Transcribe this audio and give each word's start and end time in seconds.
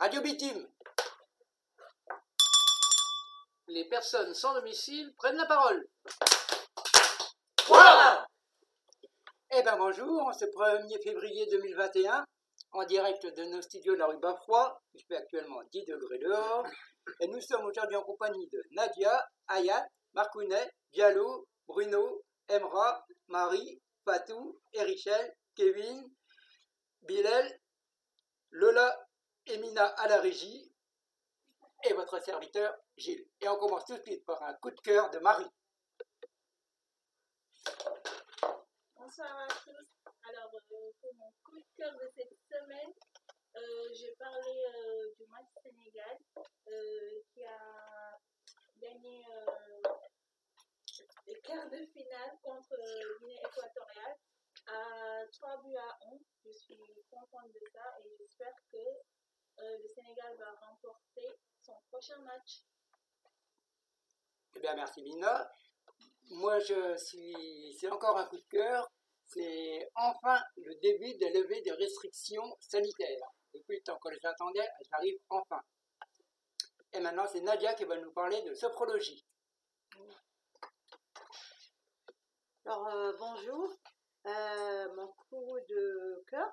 Radio 0.00 0.22
Bitume. 0.22 0.68
Les 3.66 3.84
personnes 3.88 4.32
sans 4.32 4.54
domicile 4.54 5.12
prennent 5.16 5.36
la 5.36 5.46
parole. 5.46 5.88
Eh 9.50 9.62
ben 9.64 9.76
bonjour, 9.76 10.32
ce 10.34 10.44
1er 10.44 11.02
février 11.02 11.46
2021, 11.50 12.24
en 12.72 12.84
direct 12.84 13.26
de 13.26 13.42
nos 13.46 13.60
studios 13.60 13.94
de 13.94 13.98
la 13.98 14.06
rue 14.06 14.20
Bafroy, 14.20 14.80
il 14.94 15.04
fait 15.04 15.16
actuellement 15.16 15.64
10 15.72 15.86
degrés 15.86 16.18
dehors, 16.18 16.64
et 17.18 17.26
nous 17.26 17.40
sommes 17.40 17.64
aujourd'hui 17.64 17.96
en 17.96 18.04
compagnie 18.04 18.48
de 18.50 18.62
Nadia, 18.70 19.28
Ayat, 19.48 19.84
Marcounet, 20.12 20.70
Diallo, 20.92 21.48
Bruno, 21.66 22.22
Emra, 22.46 23.04
Marie, 23.26 23.82
Fatou, 24.04 24.60
Erichel, 24.74 25.34
Kevin, 25.56 26.08
Bilal, 27.02 27.58
Lola, 28.50 29.07
Emina 29.48 29.86
à 29.86 30.08
la 30.08 30.20
régie, 30.20 30.72
et 31.84 31.92
votre 31.94 32.22
serviteur 32.22 32.76
Gilles. 32.96 33.26
Et 33.40 33.48
on 33.48 33.56
commence 33.56 33.84
tout 33.84 33.96
de 33.96 34.02
suite 34.02 34.24
par 34.24 34.42
un 34.42 34.54
coup 34.54 34.70
de 34.70 34.80
cœur 34.80 35.10
de 35.10 35.18
Marie. 35.18 35.50
Bonsoir 38.96 39.38
à 39.38 39.48
tous. 39.48 39.86
Alors, 40.28 40.50
euh, 40.54 40.90
pour 41.00 41.14
mon 41.14 41.32
coup 41.44 41.58
de 41.58 41.66
cœur 41.76 41.92
de 41.94 42.08
cette 42.14 42.36
semaine, 42.50 42.92
euh, 43.56 43.88
j'ai 43.94 44.14
parlé 44.16 44.66
euh, 44.74 45.14
du 45.18 45.26
match 45.28 45.46
Sénégal 45.62 46.18
euh, 46.68 47.22
qui 47.32 47.44
a 47.44 48.18
gagné 48.76 49.24
euh, 49.30 49.82
le 51.26 51.34
quart 51.40 51.70
de 51.70 51.86
finale 51.86 52.38
contre 52.42 52.76
Guinée 53.20 53.40
équatoriale 53.40 54.16
à 54.66 55.26
3 55.32 55.62
buts 55.62 55.76
à 55.76 55.98
1. 56.12 56.18
Je 56.44 56.50
suis 56.50 56.78
contente 57.10 57.52
de 57.52 57.60
ça 57.72 57.96
et 58.04 58.16
j'espère 58.18 58.54
que 58.70 58.78
le 59.60 59.88
Sénégal 59.88 60.36
va 60.38 60.52
remporter 60.66 61.38
son 61.60 61.74
prochain 61.90 62.18
match. 62.18 62.62
Eh 64.54 64.60
bien, 64.60 64.74
merci 64.74 65.02
Lina. 65.02 65.50
Moi, 66.30 66.58
je 66.60 66.96
suis. 66.96 67.76
C'est 67.78 67.90
encore 67.90 68.16
un 68.18 68.26
coup 68.26 68.38
de 68.38 68.48
cœur. 68.50 68.90
C'est 69.26 69.90
enfin 69.94 70.42
le 70.56 70.74
début 70.80 71.14
de 71.18 71.26
levée 71.38 71.60
des 71.62 71.72
restrictions 71.72 72.56
sanitaires. 72.60 73.28
Depuis 73.54 73.76
le 73.76 73.82
temps 73.82 73.98
qu'on 74.00 74.10
les 74.10 74.24
attendait, 74.24 74.68
elles 74.80 74.88
arrivent 74.92 75.20
enfin. 75.28 75.60
Et 76.92 77.00
maintenant, 77.00 77.26
c'est 77.30 77.40
Nadia 77.40 77.74
qui 77.74 77.84
va 77.84 77.96
nous 77.98 78.12
parler 78.12 78.40
de 78.42 78.54
sophrologie. 78.54 79.26
Alors, 82.64 82.86
euh, 82.88 83.12
bonjour. 83.18 83.70
Euh, 84.26 84.94
mon 84.94 85.08
coup 85.08 85.58
de 85.68 86.24
cœur, 86.28 86.52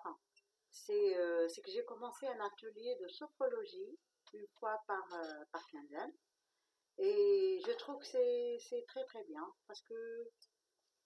c'est 0.75 1.17
euh, 1.17 1.47
c'est 1.47 1.61
que 1.61 1.71
j'ai 1.71 1.85
commencé 1.85 2.27
un 2.27 2.39
atelier 2.41 2.95
de 3.01 3.07
sophrologie 3.07 3.97
une 4.33 4.47
fois 4.59 4.77
par, 4.85 5.13
euh, 5.13 5.43
par 5.51 5.65
quinzaine. 5.67 6.13
Et 6.97 7.61
je 7.65 7.71
trouve 7.73 7.97
que 7.99 8.05
c'est 8.05 8.85
très 8.87 9.05
très 9.05 9.23
bien 9.23 9.45
parce 9.67 9.81
que, 9.81 10.29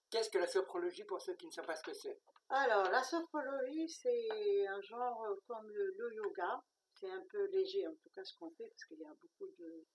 Qu'est-ce 0.09 0.31
que 0.31 0.39
la 0.39 0.47
sophrologie 0.47 1.03
pour 1.03 1.21
ceux 1.21 1.35
qui 1.35 1.45
ne 1.45 1.51
savent 1.51 1.67
pas 1.67 1.75
ce 1.75 1.83
que 1.83 1.93
c'est? 1.93 2.19
Alors, 2.49 2.89
la 2.89 3.03
sophrologie, 3.03 3.87
c'est 3.89 4.67
un 4.67 4.81
genre 4.81 5.23
comme 5.47 5.69
le, 5.69 5.93
le 5.97 6.13
yoga. 6.15 6.63
C'est 6.95 7.11
un 7.11 7.23
peu 7.29 7.45
léger 7.51 7.87
en 7.87 7.93
tout 7.93 8.09
cas 8.15 8.23
ce 8.23 8.33
qu'on 8.37 8.49
fait 8.51 8.67
parce 8.67 8.85
qu'il 8.85 8.99
y 8.99 9.05
a 9.05 9.13
beaucoup 9.21 9.51
de, 9.59 9.85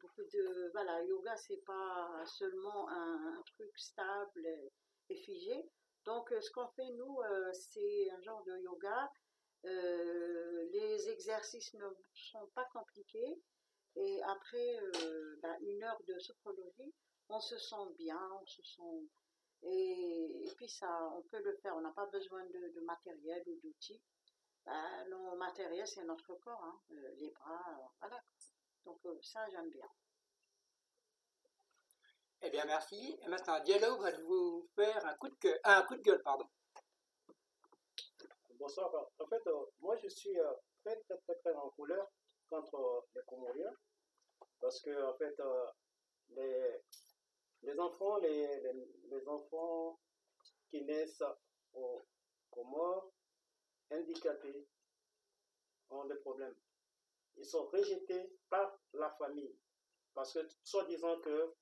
beaucoup 0.00 0.24
de, 0.24 0.70
voilà, 0.72 1.02
yoga, 1.04 1.36
c'est 1.36 1.62
pas 1.66 2.24
seulement 2.24 2.88
un, 2.88 3.36
un 3.38 3.42
truc 3.42 3.70
stable 3.78 4.46
et 5.10 5.16
figé. 5.16 5.62
Donc, 6.04 6.32
euh, 6.32 6.40
ce 6.40 6.50
qu'on 6.50 6.66
fait, 6.68 6.90
nous, 6.90 7.20
euh, 7.20 7.52
c'est 7.52 8.10
un 8.10 8.20
genre 8.22 8.42
de 8.44 8.58
yoga. 8.58 9.10
Euh, 9.64 10.68
les 10.72 11.08
exercices 11.08 11.72
ne 11.74 11.86
sont 12.12 12.46
pas 12.54 12.66
compliqués. 12.72 13.40
Et 13.96 14.22
après 14.24 14.80
ben, 15.40 15.56
une 15.60 15.84
heure 15.84 16.00
de 16.08 16.18
sophrologie, 16.18 16.92
on 17.28 17.38
se 17.38 17.56
sent 17.58 17.94
bien, 17.96 18.20
on 18.42 18.46
se 18.46 18.62
sent... 18.62 19.08
Et, 19.62 20.52
puis 20.56 20.68
ça, 20.68 21.10
on 21.16 21.22
peut 21.22 21.40
le 21.42 21.56
faire, 21.58 21.76
on 21.76 21.80
n'a 21.80 21.92
pas 21.92 22.06
besoin 22.06 22.44
de, 22.44 22.80
matériel 22.80 23.42
ou 23.46 23.56
d'outils. 23.62 24.02
Ben, 24.66 25.08
nos 25.10 25.36
matériels, 25.36 25.86
c'est 25.86 26.04
notre 26.04 26.34
corps, 26.34 26.64
hein, 26.64 26.80
les 27.18 27.30
bras, 27.30 27.92
voilà. 28.00 28.20
Donc 28.84 29.00
ça, 29.22 29.48
j'aime 29.50 29.70
bien. 29.70 29.88
Eh 32.46 32.50
bien, 32.50 32.66
merci. 32.66 33.18
Maintenant, 33.26 33.58
Diallo 33.60 33.96
va 33.96 34.10
vous 34.20 34.68
faire 34.74 35.06
un 35.06 35.14
coup 35.14 35.28
de, 35.30 36.02
gueule. 36.02 36.22
Bonsoir. 38.58 38.92
En 39.18 39.26
fait, 39.26 39.46
euh, 39.46 39.64
moi, 39.80 39.96
je 39.96 40.08
suis 40.08 40.38
euh, 40.38 40.52
très, 40.84 40.94
très, 41.04 41.16
très, 41.20 41.36
très 41.36 41.54
en 41.54 41.70
couleur 41.70 42.06
contre 42.50 42.74
euh, 42.74 43.00
les 43.14 43.22
Comoriens. 43.22 43.74
Parce 44.60 44.78
que, 44.82 45.04
en 45.04 45.14
fait, 45.16 45.34
les, 46.36 46.82
les 47.62 47.80
enfants, 47.80 48.18
les, 48.18 48.60
les 49.10 49.26
enfants 49.26 49.98
qui 50.68 50.82
naissent 50.82 51.24
aux 51.72 52.04
Comores, 52.50 53.10
handicapés, 53.90 54.68
ont 55.88 56.04
des 56.04 56.16
problèmes. 56.16 56.54
Ils 57.36 57.46
sont 57.46 57.64
rejetés 57.68 58.36
par 58.50 58.78
la 58.92 59.10
famille. 59.12 59.56
Parce 60.12 60.34
que, 60.34 60.46
soi-disant 60.62 61.18
que, 61.20 61.54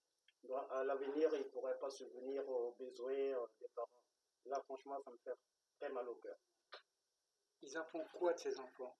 à 0.71 0.85
l'avenir, 0.85 1.31
ils 1.35 1.39
ne 1.39 1.45
pourraient 1.45 1.79
pas 1.79 1.91
subvenir 1.91 2.49
aux 2.49 2.75
besoins 2.79 3.13
euh, 3.13 3.47
des 3.61 3.69
parents. 3.75 4.03
Là, 4.47 4.61
franchement, 4.65 4.99
ça 5.05 5.11
me 5.11 5.19
fait 5.19 5.35
très 5.81 5.91
mal 5.91 6.09
au 6.09 6.17
cœur. 6.17 6.37
Ils 7.63 7.79
en 7.79 7.85
font 7.85 8.05
quoi 8.13 8.33
de 8.33 8.39
ces 8.39 8.59
enfants? 8.59 8.97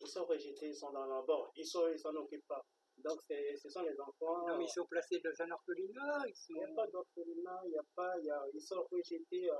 Ils 0.00 0.08
sont 0.08 0.24
rejetés, 0.24 0.68
ils 0.68 0.74
sont 0.76 0.90
dans 0.90 1.06
leur 1.06 1.24
Bon, 1.24 1.46
ils 1.56 1.66
sont, 1.66 1.86
ils 1.88 1.98
s'en 1.98 2.14
occupent 2.16 2.46
pas. 2.48 2.64
Donc, 2.98 3.20
ce 3.28 3.68
sont 3.68 3.82
les 3.82 3.98
enfants. 4.00 4.46
Non, 4.48 4.58
mais 4.58 4.64
ils 4.64 4.68
sont 4.72 4.86
placés 4.86 5.20
dans 5.20 5.30
un 5.44 5.50
orphelinat. 5.52 6.18
Ils 6.26 6.34
Il 6.48 6.56
n'y 6.56 6.64
a 6.64 6.66
sont... 6.68 6.74
pas 6.74 6.86
d'orphelinat, 6.88 7.60
il 7.64 7.70
n'y 7.70 7.78
a 7.78 7.84
pas, 7.94 8.18
il 8.18 8.24
y 8.24 8.30
a, 8.30 8.44
ils 8.52 8.60
sont 8.60 8.82
rejetés. 8.90 9.50
euh, 9.50 9.54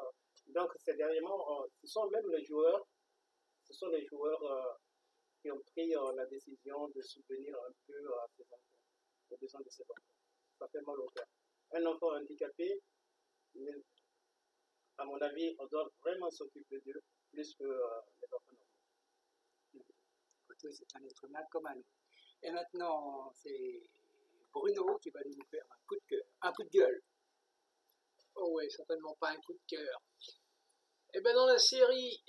donc, 0.48 0.70
c'est 0.78 0.96
dernièrement, 0.96 1.62
euh, 1.62 1.66
ce 1.80 1.86
sont 1.86 2.08
même 2.10 2.28
les 2.30 2.44
joueurs, 2.44 2.86
ce 3.64 3.72
sont 3.74 3.88
les 3.88 4.04
joueurs 4.06 4.42
euh, 4.42 4.72
qui 5.42 5.50
ont 5.50 5.60
pris 5.72 5.94
euh, 5.94 6.12
la 6.14 6.26
décision 6.26 6.88
de 6.88 7.02
subvenir 7.02 7.54
un 7.56 7.72
peu 7.86 8.14
à 8.14 8.26
ces 8.36 8.44
enfants, 8.44 8.78
aux 9.30 9.36
besoins 9.36 9.60
de 9.60 9.68
ces 9.70 9.82
enfants. 9.82 10.15
Ça 10.58 10.66
fait 10.68 10.80
mal 10.82 10.98
au 10.98 11.08
cœur. 11.08 11.26
Un 11.72 11.84
enfant 11.86 12.14
handicapé, 12.14 12.80
à 14.98 15.04
mon 15.04 15.18
avis, 15.18 15.54
on 15.58 15.66
doit 15.66 15.88
vraiment 16.00 16.30
s'occuper 16.30 16.80
d'eux 16.80 17.02
plus 17.32 17.54
que 17.54 17.64
euh, 17.64 18.00
les 18.22 18.28
enfants 18.32 18.52
normaux. 18.52 19.84
C'est 20.58 20.96
un 20.96 21.04
être 21.04 21.24
humain 21.24 21.44
comme 21.50 21.66
un. 21.66 21.76
Et 22.42 22.50
maintenant, 22.50 23.30
c'est 23.34 23.82
Bruno 24.52 24.98
qui 24.98 25.10
va 25.10 25.20
nous 25.24 25.46
faire 25.50 25.64
un 25.70 25.76
coup 25.86 25.96
de 25.96 26.04
cœur, 26.08 26.24
un 26.42 26.52
coup 26.52 26.64
de 26.64 26.70
gueule. 26.70 27.02
Oh 28.36 28.52
ouais, 28.54 28.68
certainement 28.70 29.14
pas 29.20 29.30
un 29.30 29.40
coup 29.40 29.52
de 29.52 29.60
cœur. 29.66 30.02
Eh 31.14 31.20
ben 31.20 31.34
dans 31.34 31.46
la 31.46 31.58
série 31.58 32.22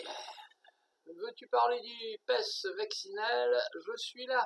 Veux-tu 1.06 1.48
parler 1.48 1.80
du 1.80 2.18
pass 2.26 2.66
vaccinal? 2.78 3.58
Je 3.74 3.96
suis 3.96 4.26
là. 4.26 4.46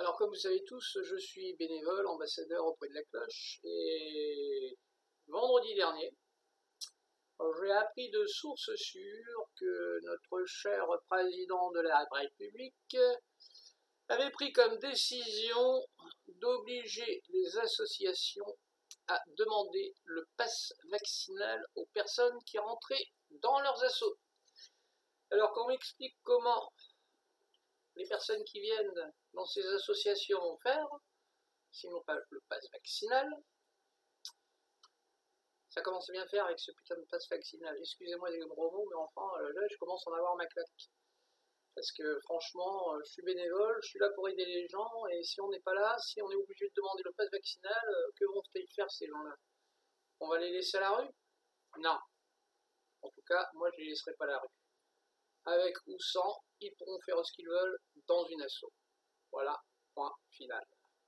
Alors 0.00 0.16
comme 0.16 0.30
vous 0.30 0.34
savez 0.34 0.64
tous, 0.64 0.98
je 1.02 1.16
suis 1.16 1.54
bénévole, 1.56 2.06
ambassadeur 2.06 2.64
auprès 2.64 2.88
de 2.88 2.94
la 2.94 3.02
cloche 3.02 3.60
et 3.64 4.78
vendredi 5.28 5.74
dernier, 5.74 6.16
j'ai 7.60 7.70
appris 7.72 8.08
de 8.08 8.24
sources 8.24 8.74
sûres 8.76 9.44
que 9.56 10.00
notre 10.04 10.42
cher 10.46 10.86
président 11.06 11.70
de 11.72 11.80
la 11.80 12.08
République 12.12 12.96
avait 14.08 14.30
pris 14.30 14.54
comme 14.54 14.78
décision 14.78 15.84
d'obliger 16.28 17.22
les 17.28 17.58
associations 17.58 18.56
à 19.06 19.20
demander 19.36 19.94
le 20.04 20.26
pass 20.38 20.72
vaccinal 20.90 21.62
aux 21.74 21.86
personnes 21.92 22.42
qui 22.46 22.56
rentraient 22.58 23.06
dans 23.42 23.60
leurs 23.60 23.84
assos. 23.84 24.16
Alors 25.30 25.52
qu'on 25.52 25.68
m'explique 25.68 26.16
comment 26.22 26.72
les 28.00 28.06
personnes 28.06 28.42
qui 28.44 28.60
viennent 28.60 29.12
dans 29.34 29.44
ces 29.44 29.64
associations 29.66 30.40
vont 30.40 30.56
faire, 30.58 30.86
sinon 31.70 32.02
pas 32.02 32.16
le 32.30 32.40
pass 32.48 32.66
vaccinal. 32.72 33.28
Ça 35.68 35.82
commence 35.82 36.08
à 36.08 36.12
bien 36.12 36.26
faire 36.28 36.46
avec 36.46 36.58
ce 36.58 36.72
putain 36.72 36.96
de 36.96 37.04
pass 37.10 37.28
vaccinal. 37.28 37.76
Excusez-moi 37.78 38.30
des 38.30 38.40
gros 38.40 38.70
mots, 38.72 38.86
mais 38.88 38.96
enfin, 38.96 39.28
euh, 39.42 39.52
là, 39.52 39.60
je 39.70 39.76
commence 39.76 40.04
à 40.06 40.10
en 40.10 40.14
avoir 40.14 40.34
ma 40.36 40.46
claque. 40.46 40.66
Parce 41.74 41.92
que 41.92 42.18
franchement, 42.20 42.94
euh, 42.94 43.00
je 43.04 43.12
suis 43.12 43.22
bénévole, 43.22 43.78
je 43.82 43.88
suis 43.88 43.98
là 43.98 44.08
pour 44.14 44.28
aider 44.30 44.46
les 44.46 44.66
gens, 44.68 45.06
et 45.12 45.22
si 45.22 45.40
on 45.42 45.48
n'est 45.50 45.60
pas 45.60 45.74
là, 45.74 45.94
si 45.98 46.22
on 46.22 46.30
est 46.30 46.34
obligé 46.34 46.66
de 46.68 46.74
demander 46.74 47.02
le 47.04 47.12
pass 47.12 47.28
vaccinal, 47.30 47.84
euh, 47.86 48.10
que 48.16 48.24
vont-ils 48.24 48.66
faire 48.74 48.90
ces 48.90 49.06
gens-là? 49.06 49.34
On 50.20 50.28
va 50.28 50.38
les 50.38 50.50
laisser 50.50 50.78
à 50.78 50.80
la 50.80 50.90
rue? 50.96 51.08
Non. 51.78 51.98
En 53.02 53.10
tout 53.10 53.22
cas, 53.28 53.46
moi 53.54 53.70
je 53.74 53.82
les 53.82 53.90
laisserai 53.90 54.14
pas 54.14 54.24
à 54.24 54.28
la 54.28 54.38
rue. 54.38 54.48
Avec 55.50 55.74
ou 55.86 55.98
sans, 55.98 56.42
ils 56.60 56.72
pourront 56.76 57.00
faire 57.00 57.24
ce 57.24 57.32
qu'ils 57.32 57.48
veulent 57.48 57.78
dans 58.06 58.24
une 58.26 58.42
asso. 58.42 58.66
Voilà, 59.32 59.56
point 59.94 60.12
final. 60.30 60.64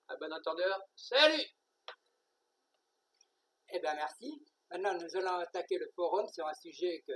À 0.08 0.16
bon 0.16 0.32
entendeur, 0.32 0.80
salut 0.96 1.46
Eh 3.70 3.78
bien, 3.78 3.94
merci. 3.94 4.42
Maintenant, 4.70 4.94
nous 4.94 5.16
allons 5.16 5.38
attaquer 5.38 5.78
le 5.78 5.88
forum 5.94 6.26
sur 6.28 6.46
un 6.46 6.54
sujet 6.54 7.04
que 7.06 7.12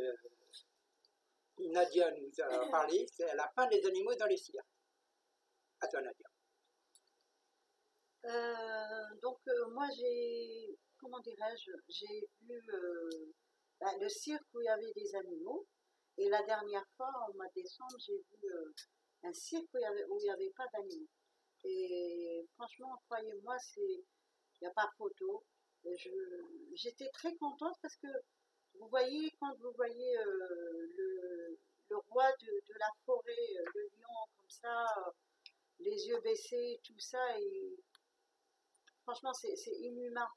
Nadia 1.58 2.10
nous 2.12 2.30
a 2.44 2.70
parlé, 2.70 3.06
c'est 3.12 3.34
la 3.34 3.50
fin 3.56 3.66
des 3.66 3.84
animaux 3.86 4.14
dans 4.14 4.26
les 4.26 4.36
cirques. 4.36 4.66
À 5.80 5.88
toi, 5.88 6.00
Nadia. 6.02 6.26
Euh, 8.26 9.14
donc 9.22 9.38
euh, 9.46 9.68
moi 9.70 9.86
j'ai, 9.96 10.76
comment 10.98 11.20
dirais-je, 11.20 11.70
j'ai 11.88 12.28
vu 12.40 12.60
euh, 12.70 13.08
bah, 13.80 13.92
le 14.00 14.08
cirque 14.08 14.42
où 14.52 14.60
il 14.60 14.64
y 14.64 14.68
avait 14.68 14.92
des 14.96 15.14
animaux. 15.14 15.64
Et 16.18 16.28
la 16.28 16.42
dernière 16.44 16.86
fois, 16.96 17.10
au 17.28 17.34
mois 17.34 17.46
de 17.48 17.62
décembre, 17.62 17.96
j'ai 17.98 18.16
vu 18.16 18.50
euh, 18.50 18.72
un 19.24 19.32
cirque 19.32 19.68
où 19.74 19.78
il 19.78 20.22
n'y 20.22 20.30
avait, 20.30 20.50
pas 20.56 20.66
d'animaux. 20.72 21.08
Et 21.64 22.46
franchement, 22.54 23.00
croyez-moi, 23.08 23.56
il 23.76 24.04
n'y 24.62 24.66
a 24.68 24.70
pas 24.72 24.88
photo. 24.96 25.44
J'étais 26.74 27.08
très 27.10 27.34
contente 27.36 27.76
parce 27.82 27.96
que 27.96 28.08
vous 28.74 28.88
voyez, 28.88 29.30
quand 29.40 29.54
vous 29.58 29.72
voyez 29.76 30.18
euh, 30.18 30.92
le, 30.96 31.58
le 31.90 31.96
roi 32.08 32.30
de, 32.40 32.46
de 32.46 32.74
la 32.78 32.90
forêt, 33.04 33.56
euh, 33.58 33.64
le 33.74 33.82
lion 33.96 34.26
comme 34.36 34.50
ça, 34.50 34.86
les 35.80 36.06
yeux 36.08 36.20
baissés, 36.20 36.80
tout 36.84 36.98
ça, 36.98 37.38
et 37.38 37.76
franchement, 39.02 39.32
c'est 39.34 39.54
inhumain. 39.80 40.28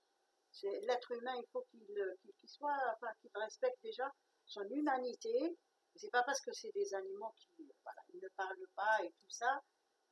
L'être 0.64 1.12
humain, 1.12 1.36
il 1.38 1.46
faut 1.52 1.66
qu'il 1.72 2.50
soit, 2.50 2.78
enfin, 2.96 3.12
qu'il 3.22 3.30
respecte 3.34 3.78
déjà 3.84 4.12
son 4.46 4.64
humanité. 4.70 5.56
C'est 6.00 6.12
pas 6.12 6.24
parce 6.24 6.40
que 6.40 6.54
c'est 6.54 6.72
des 6.74 6.94
animaux 6.96 7.32
qui 7.36 7.70
voilà, 7.84 8.02
ils 8.14 8.20
ne 8.22 8.30
parlent 8.38 8.68
pas 8.74 9.04
et 9.04 9.10
tout 9.12 9.30
ça 9.30 9.62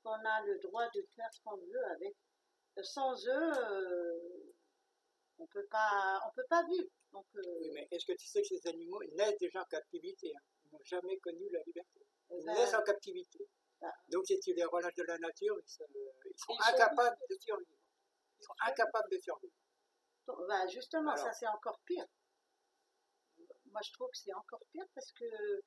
qu'on 0.04 0.12
a 0.12 0.42
le 0.46 0.60
droit 0.60 0.86
de 0.94 1.02
faire 1.16 1.32
ce 1.34 1.40
qu'on 1.44 1.56
veut 1.56 1.86
avec. 1.96 2.14
Sans 2.84 3.16
eux, 3.26 3.54
euh, 3.58 4.54
on 5.40 5.48
peut 5.48 5.66
pas, 5.72 6.22
on 6.28 6.32
peut 6.36 6.46
pas 6.50 6.64
vivre. 6.66 6.90
Donc, 7.12 7.26
euh, 7.36 7.42
Oui, 7.62 7.72
mais 7.74 7.88
est-ce 7.90 8.06
que 8.06 8.12
tu 8.18 8.28
sais 8.28 8.42
que 8.42 8.48
ces 8.48 8.68
animaux 8.68 9.02
naissent 9.14 9.38
déjà 9.40 9.62
en 9.62 9.66
captivité 9.66 10.32
hein 10.36 10.42
Ils 10.66 10.72
n'ont 10.74 10.84
jamais 10.84 11.18
connu 11.20 11.50
la 11.50 11.60
liberté. 11.66 12.02
Ils 12.32 12.46
ben, 12.46 12.54
naissent 12.54 12.74
en 12.76 12.84
captivité. 12.84 13.48
bah. 13.82 13.94
Donc, 14.10 14.26
si 14.28 14.38
tu 14.42 14.54
les 14.54 14.66
relâches 14.66 14.94
de 14.96 15.04
la 15.04 15.18
nature, 15.20 15.58
ils, 15.58 15.70
sont 15.70 15.86
Ils 16.26 16.38
sont- 16.38 16.54
incapables 16.74 17.18
de 17.30 17.36
survivre. 17.40 17.80
Ils 18.40 18.44
sont 18.44 18.54
incapables 18.68 19.10
de 19.10 19.18
survivre. 19.20 19.54
Bah, 20.28 20.68
justement, 20.68 21.12
Alors. 21.14 21.26
ça 21.26 21.32
c'est 21.34 21.48
encore 21.48 21.80
pire. 21.86 22.06
Moi 23.78 23.84
je 23.86 23.92
trouve 23.94 24.10
que 24.10 24.18
c'est 24.18 24.34
encore 24.34 24.64
pire 24.72 24.86
parce 24.96 25.12
que 25.12 25.62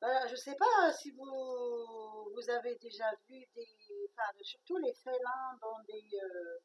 bah, 0.00 0.26
je 0.28 0.34
sais 0.34 0.56
pas 0.56 0.92
si 0.94 1.10
vous, 1.10 2.30
vous 2.32 2.50
avez 2.50 2.74
déjà 2.76 3.04
vu 3.28 3.44
des. 3.54 3.68
Enfin, 4.10 4.30
surtout 4.40 4.78
les 4.78 4.94
félins 4.94 5.58
dans 5.60 5.78
des. 5.86 6.08
euh, 6.22 6.58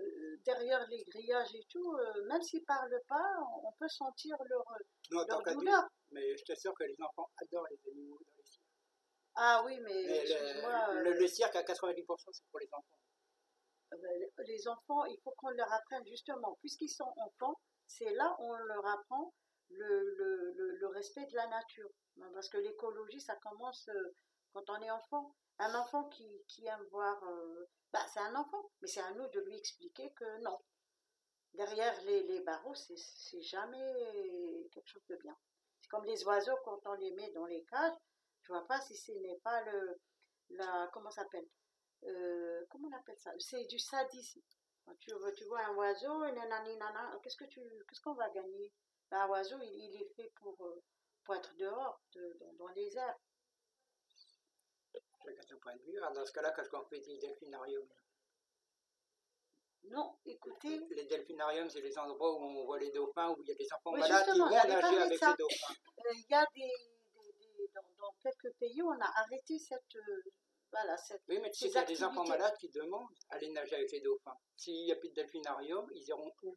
euh, 0.00 0.36
derrière 0.44 0.86
les 0.88 1.02
grillages 1.04 1.54
et 1.54 1.64
tout, 1.70 1.94
euh, 1.94 2.26
même 2.26 2.42
s'ils 2.42 2.64
parlent 2.66 3.00
pas, 3.08 3.24
on, 3.64 3.72
peut 3.72 3.88
sentir 3.88 4.36
leur, 4.50 4.64
douleur. 5.54 5.88
mais 6.10 6.36
je 6.36 6.44
t'assure 6.44 6.74
que 6.74 6.84
les 6.84 6.96
enfants 7.00 7.30
adorent 7.38 7.66
les 7.70 7.90
animaux 7.90 8.18
dans 8.24 8.32
les 8.36 8.44
cirques. 8.44 8.64
Ah 9.34 9.62
oui, 9.64 9.80
mais, 9.80 10.02
le, 10.04 11.02
le- 11.04 11.18
le 11.18 11.26
cirque, 11.26 11.56
à 11.56 11.62
90%, 11.62 12.32
c'est 12.32 12.44
pour 12.50 12.60
les 12.60 12.68
enfants. 12.70 12.98
Ben, 13.90 14.30
les 14.46 14.68
enfants, 14.68 15.04
il 15.06 15.18
faut 15.24 15.32
qu'on 15.38 15.48
leur 15.48 15.72
apprenne 15.72 16.06
justement, 16.06 16.56
puisqu'ils 16.60 16.90
sont 16.90 17.12
enfants, 17.16 17.58
c'est 17.88 18.12
là 18.14 18.36
où 18.38 18.44
on 18.44 18.56
leur 18.56 18.86
apprend 18.86 19.34
le, 19.70 20.14
le, 20.16 20.76
le, 20.78 20.86
respect 20.88 21.26
de 21.26 21.34
la 21.34 21.46
nature. 21.48 21.90
Ben, 22.16 22.30
Parce 22.32 22.48
que 22.48 22.58
l'écologie, 22.58 23.20
ça 23.20 23.36
commence 23.36 23.88
euh, 23.88 24.14
quand 24.52 24.68
on 24.70 24.80
est 24.82 24.90
enfant. 24.90 25.34
Un 25.58 25.74
enfant 25.74 26.04
qui, 26.04 26.44
qui 26.46 26.66
aime 26.66 26.84
voir, 26.92 27.20
bah, 27.92 28.06
c'est 28.14 28.20
un 28.20 28.36
enfant, 28.36 28.70
mais 28.80 28.86
c'est 28.86 29.00
à 29.00 29.10
nous 29.14 29.26
de 29.28 29.40
lui 29.40 29.56
expliquer 29.56 30.12
que 30.12 30.40
non. 30.42 30.56
Derrière 31.54 32.00
les, 32.04 32.22
les 32.22 32.40
barreaux, 32.42 32.76
c'est 32.76 33.42
jamais 33.42 34.68
quelque 34.70 34.86
chose 34.86 35.04
de 35.08 35.16
bien. 35.16 35.36
C'est 35.80 35.88
comme 35.88 36.04
les 36.04 36.24
oiseaux, 36.24 36.56
quand 36.64 36.78
on 36.84 36.92
les 36.94 37.10
met 37.10 37.32
dans 37.32 37.46
les 37.46 37.64
cages, 37.64 37.96
je 38.42 38.52
vois 38.52 38.66
pas 38.68 38.80
si 38.80 38.96
ce 38.96 39.10
n'est 39.10 39.40
pas 39.42 39.60
le, 39.64 40.00
la, 40.50 40.88
comment 40.92 41.10
s'appelle 41.10 41.48
euh, 42.04 42.64
comment 42.70 42.88
on 42.88 42.96
appelle 42.96 43.18
ça? 43.18 43.32
C'est 43.38 43.64
du 43.64 43.78
sadisme. 43.78 44.40
Tu, 45.00 45.12
vois- 45.14 45.32
tu 45.32 45.44
vois 45.44 45.60
un 45.66 45.74
oiseau, 45.74 46.18
nanani, 46.32 46.76
nana, 46.76 47.18
qu'est-ce 47.22 47.36
que 47.36 47.44
tu, 47.44 47.60
qu'est-ce 47.88 48.00
qu'on 48.00 48.14
va 48.14 48.28
gagner? 48.30 48.72
Ben, 49.10 49.20
Un 49.22 49.28
oiseau, 49.28 49.58
il, 49.62 49.68
il 49.94 50.02
est 50.02 50.08
fait 50.16 50.30
pour, 50.36 50.54
euh, 50.66 50.82
pour 51.24 51.34
être 51.36 51.54
dehors, 51.56 52.00
de- 52.12 52.36
dans, 52.40 52.52
dans 52.54 52.68
les 52.68 52.96
airs. 52.96 53.18
Chacun 55.24 55.42
son 55.42 55.58
point 55.58 55.76
de 55.76 55.82
vue. 55.82 55.98
Dans 56.14 56.24
ce 56.24 56.32
cas-là, 56.32 56.52
qu'est-ce 56.52 56.70
qu'on 56.70 56.84
fait 56.86 57.00
des 57.00 57.18
delphinariums? 57.18 57.88
Non, 59.84 60.18
écoutez, 60.26 60.80
Les 60.90 61.04
delphinariums, 61.06 61.70
c'est 61.70 61.80
les 61.80 61.96
endroits 61.98 62.32
où 62.34 62.42
on 62.42 62.64
voit 62.66 62.78
les 62.78 62.90
dauphins, 62.90 63.30
où 63.30 63.36
il 63.42 63.48
y 63.48 63.52
a 63.52 63.54
des 63.54 63.66
enfants 63.72 63.92
Oui, 63.92 64.00
malades 64.00 64.24
qui 64.32 64.38
vont 64.38 64.46
nager 64.50 64.98
avec 64.98 65.18
ça. 65.18 65.30
les 65.30 65.36
dauphins. 65.36 65.74
euh, 65.98 66.12
il 66.14 66.26
y 66.30 66.34
a 66.34 66.46
des, 66.54 66.72
des- 67.14 67.32
des- 67.56 67.68
dans, 67.74 67.82
dans 67.98 68.12
quelques 68.22 68.52
pays, 68.58 68.82
on 68.82 68.90
a 69.00 69.10
arrêté 69.20 69.58
cette, 69.58 69.96
euh, 69.96 70.22
voilà. 70.72 70.96
Oui, 71.28 71.38
mais 71.40 71.50
tu 71.50 71.58
sais 71.60 71.66
qu'il 71.68 71.74
y 71.76 71.78
a 71.78 71.84
des 71.84 72.04
enfants 72.04 72.26
malades 72.26 72.56
qui 72.58 72.68
demandent 72.68 73.08
aller 73.30 73.50
nager 73.50 73.76
avec 73.76 73.90
les 73.92 74.00
dauphins. 74.00 74.36
S'il 74.56 74.84
n'y 74.84 74.92
a 74.92 74.96
plus 74.96 75.08
de 75.10 75.14
delphinarium, 75.14 75.86
ils 75.94 76.08
iront 76.08 76.30
où? 76.42 76.56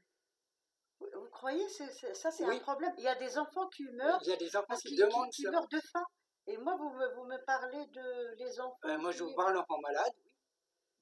Vous, 0.99 1.07
vous 1.15 1.29
croyez, 1.29 1.67
ça 1.69 2.31
c'est 2.31 2.45
Oui. 2.45 2.57
un 2.57 2.59
problème. 2.59 2.93
Il 2.97 3.03
y 3.03 3.07
a 3.07 3.15
des 3.15 3.37
enfants 3.37 3.67
qui 3.69 3.83
meurent 3.89 4.19
Il 4.23 4.29
y 4.29 4.33
a 4.33 4.37
des 4.37 4.55
enfants 4.55 4.75
qui 4.75 4.95
demandent 4.95 5.29
qui- 5.31 5.47
meurent 5.47 5.67
de 5.67 5.79
faim. 5.91 6.03
Et 6.47 6.57
moi, 6.57 6.75
vous 6.75 6.89
me, 6.89 7.15
vous 7.15 7.23
me 7.25 7.37
parlez 7.45 7.85
de 7.87 8.35
les 8.37 8.59
enfants. 8.59 8.77
Euh, 8.85 8.97
moi, 8.97 9.11
je 9.11 9.23
vous 9.23 9.33
parle 9.35 9.53
d'enfants 9.53 9.79
malades. 9.79 10.13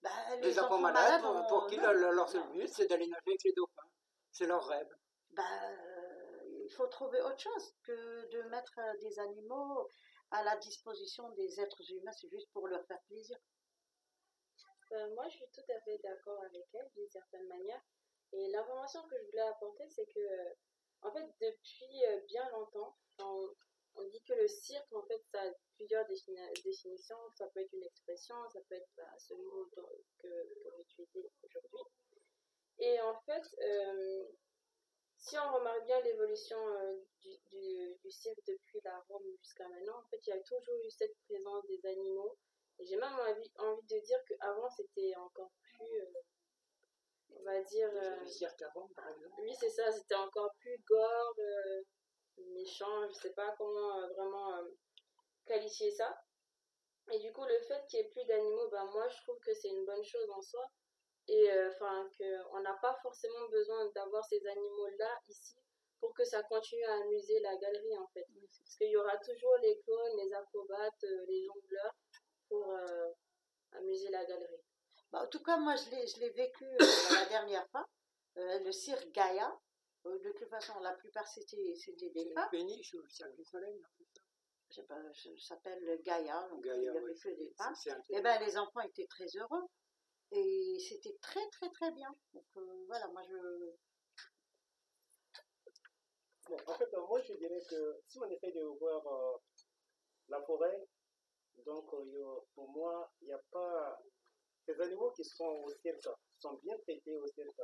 Bah, 0.02 0.10
Les, 0.42 0.58
enfants, 0.60 0.80
malades, 0.80 1.22
pour, 1.22 1.48
pour 1.48 1.68
qui 1.68 1.76
leur, 1.78 1.94
leur 1.94 2.30
seul 2.30 2.44
but, 2.54 2.70
c'est 2.70 2.88
d'aller 2.88 3.08
nager 3.08 3.22
avec 3.28 3.44
les 3.44 3.52
dauphins. 3.54 3.90
C'est 4.32 4.46
leur 4.46 4.66
rêve. 4.66 4.88
bah, 5.32 5.44
il 6.66 6.72
faut 6.76 6.88
trouver 6.88 7.20
autre 7.22 7.40
chose 7.40 7.74
que 7.84 8.30
de 8.30 8.44
mettre 8.50 8.80
des 9.02 9.18
animaux 9.20 9.90
à 10.32 10.44
la 10.44 10.58
disposition 10.58 11.30
des 11.32 11.60
êtres 11.60 11.92
humains, 11.92 12.12
c'est 12.12 12.30
juste 12.30 12.52
pour 12.52 12.68
leur 12.68 12.86
faire 12.86 13.02
plaisir. 13.08 13.38
Euh, 14.92 15.14
moi, 15.14 15.28
je 15.30 15.36
suis 15.36 15.50
tout 15.54 15.72
à 15.72 15.80
fait 15.82 16.00
d'accord 16.04 16.42
avec 16.44 16.66
elle 16.74 16.90
d'une 16.96 17.10
certaine 17.10 17.48
manière. 17.48 17.82
Et 18.34 18.48
l'information 18.50 19.02
que 19.08 19.18
je 19.18 19.26
voulais 19.26 19.42
apporter, 19.42 19.88
c'est 19.90 20.06
que, 20.06 20.20
euh, 20.20 20.54
en 21.02 21.12
fait, 21.12 21.28
depuis 21.42 22.06
euh, 22.06 22.22
bien 22.28 22.50
longtemps, 22.52 22.96
on, 23.20 23.54
dit 24.12 24.24
que 24.24 24.34
le 24.34 24.48
cirque, 24.48 24.92
en 24.94 25.04
fait, 25.04 25.22
ça 25.26 25.42
a 25.42 25.52
plusieurs 25.76 26.06
défini- 26.08 26.64
définitions. 26.64 27.18
Ça 27.36 27.48
peut 27.48 27.60
être 27.60 27.74
une 27.74 27.84
expression, 27.84 28.36
ça 28.50 28.60
peut 28.68 28.76
être 28.76 28.90
bah, 28.98 29.14
ce 29.18 29.34
mot 29.34 29.66
que, 29.76 29.82
que 30.20 30.28
j'utilise 30.98 31.30
aujourd'hui. 31.44 31.84
Et 32.80 33.00
en 33.02 33.20
fait, 33.22 33.44
si 35.20 35.38
on 35.38 35.54
remarque 35.54 35.86
bien 35.86 36.00
l'évolution 36.02 36.58
euh, 36.58 36.96
du, 37.22 37.38
du, 37.52 37.98
du 38.02 38.12
cirque 38.12 38.40
depuis 38.48 38.80
la 38.84 38.98
Rome 39.10 39.26
jusqu'à 39.42 39.68
maintenant, 39.68 40.00
en 40.00 40.08
fait, 40.10 40.20
il 40.26 40.30
y 40.30 40.34
a 40.34 40.42
toujours 40.42 40.76
eu 40.86 40.90
cette 40.90 41.16
présence 41.28 41.66
des 41.68 41.86
animaux. 41.86 42.38
Et 42.80 42.86
j'ai 42.86 42.96
même 42.96 43.20
envie, 43.20 43.52
envie 43.58 43.88
de 43.88 44.00
dire 44.00 44.20
qu'avant, 44.26 44.70
c'était 44.70 45.14
encore 45.18 45.52
plus, 45.62 46.00
euh, 46.00 46.22
on 47.36 47.44
va 47.44 47.62
dire... 47.62 47.90
Euh, 47.94 48.26
cirques 48.26 48.62
à 48.62 48.70
Rome, 48.70 48.94
par 48.96 49.10
exemple. 49.10 49.36
oui, 49.42 49.54
c'est 49.60 49.70
ça, 49.70 49.92
c'était 49.92 50.16
encore 50.16 50.54
plus 50.60 50.78
gore, 50.88 51.36
euh, 51.38 51.82
méchant, 52.54 53.08
je 53.10 53.14
sais 53.16 53.34
pas 53.34 53.54
comment 53.58 54.08
vraiment 54.16 54.64
qualifier 55.46 55.92
ça. 55.92 56.18
Et 57.12 57.20
du 57.20 57.34
coup, 57.34 57.44
le 57.44 57.60
fait 57.60 57.86
qu'il 57.88 58.00
n'y 58.00 58.06
ait 58.06 58.10
plus 58.10 58.24
d'animaux, 58.26 58.70
ben 58.70 58.86
moi 58.86 59.08
je 59.10 59.18
trouve 59.24 59.40
que 59.40 59.54
c'est 59.54 59.68
une 59.68 59.86
bonne 59.86 60.04
chose 60.04 60.30
en 60.30 60.42
soi. 60.42 60.66
Et 61.32 61.52
euh, 61.52 61.70
enfin, 61.70 62.10
qu'on 62.18 62.60
n'a 62.62 62.74
pas 62.82 62.96
forcément 63.04 63.48
besoin 63.50 63.86
d'avoir 63.94 64.26
ces 64.26 64.46
animaux-là 64.46 65.20
ici 65.28 65.56
pour 66.00 66.14
que 66.14 66.24
ça 66.24 66.42
continue 66.44 66.84
à 66.86 66.94
amuser 67.04 67.40
la 67.42 67.56
galerie 67.58 67.98
en 67.98 68.08
fait. 68.08 68.26
Parce 68.58 68.76
qu'il 68.78 68.90
y 68.90 68.98
aura 68.98 69.16
toujours 69.18 69.56
les 69.62 69.80
clowns, 69.82 70.18
les 70.18 70.34
acrobates, 70.34 71.04
euh, 71.04 71.26
les 71.28 71.46
jongleurs 71.46 71.96
pour 72.48 72.72
euh, 72.72 73.12
amuser 73.74 74.10
la 74.10 74.26
galerie. 74.26 74.64
Bah, 75.12 75.22
en 75.24 75.28
tout 75.28 75.44
cas, 75.44 75.58
moi, 75.58 75.76
je 75.76 75.90
l'ai, 75.92 76.08
je 76.08 76.20
l'ai 76.20 76.30
vécu 76.32 76.66
euh, 76.66 76.78
la 77.24 77.26
dernière 77.30 77.68
fois, 77.70 77.86
euh, 78.38 78.60
le 78.60 78.72
cirque 78.72 79.10
Gaïa. 79.12 79.54
Euh, 80.06 80.18
de 80.20 80.32
toute 80.32 80.50
façon, 80.50 80.80
la 80.80 80.94
plupart, 80.94 81.28
c'était, 81.28 81.76
c'était 81.76 82.10
des 82.12 82.32
femmes. 82.34 82.48
le 82.54 82.58
péniche 82.58 82.94
ou 82.94 83.02
le 83.02 83.10
cirque 83.10 83.36
du 83.36 83.44
soleil, 83.44 83.76
non 83.76 83.88
Je 84.70 84.76
sais 84.76 84.84
pas, 84.84 84.96
ça 85.14 85.30
s'appelle 85.56 86.02
Gaïa, 86.04 86.48
donc 86.50 86.62
il 86.64 86.70
Gaïa, 86.70 86.84
y 86.84 86.88
avait 86.90 87.02
ouais, 87.02 87.14
que 87.22 87.30
des 87.30 87.54
femmes. 87.58 87.76
un- 87.90 88.02
Eh 88.10 88.22
ben, 88.22 88.40
les 88.40 88.58
enfants 88.58 88.80
étaient 88.82 89.08
très 89.08 89.28
heureux. 89.36 89.64
Et 90.32 90.78
c'était 90.80 91.18
très, 91.22 91.48
très, 91.50 91.70
très 91.72 91.92
bien. 91.92 92.16
Donc, 92.34 92.46
euh, 92.58 92.86
voilà, 92.88 93.08
moi, 93.08 93.24
je... 93.24 93.74
En 96.68 96.74
fait, 96.76 96.94
euh, 96.94 97.06
moi, 97.08 97.22
je 97.22 97.34
dirais 97.34 97.62
que 97.70 98.02
si 98.08 98.20
on 98.20 98.30
essaie 98.30 98.52
de 98.52 98.64
voir 98.80 99.06
euh, 99.08 99.38
la 100.30 100.42
forêt, 100.44 100.88
donc 101.66 101.90
pour 102.56 102.70
moi, 102.70 103.12
il 103.22 103.28
n'y 103.28 103.34
a 103.34 103.42
pas. 103.52 104.00
Ces 104.66 104.80
animaux 104.82 105.12
qui 105.12 105.24
sont 105.24 105.46
au 105.46 105.70
cirque 105.82 106.08
sont 106.40 106.54
bien 106.64 106.78
traités 106.80 107.18
au 107.18 107.28
cirque, 107.28 107.62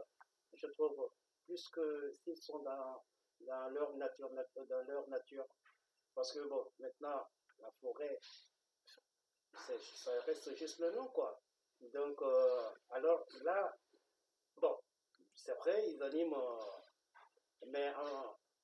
je 0.53 0.67
trouve, 0.67 1.10
plus 1.45 1.67
que 1.69 2.12
s'ils 2.24 2.38
sont 2.38 2.60
dans, 2.60 3.03
dans, 3.41 3.69
leur 3.69 3.95
nature, 3.95 4.31
nat- 4.34 4.65
dans 4.67 4.81
leur 4.88 5.07
nature. 5.07 5.45
Parce 6.15 6.34
que, 6.34 6.48
bon, 6.48 6.65
maintenant, 6.79 7.27
la 7.60 7.72
forêt, 7.81 8.19
ça 9.53 10.19
reste 10.22 10.55
juste 10.55 10.79
le 10.79 10.91
nom, 10.91 11.07
quoi. 11.10 11.41
Donc, 11.94 12.22
euh, 12.22 12.70
alors 12.89 13.25
là, 13.44 13.77
bon, 14.58 14.77
c'est 15.36 15.54
vrai, 15.56 15.92
ils 15.92 16.01
animent, 16.01 16.34
euh, 16.34 17.65
mais 17.68 17.92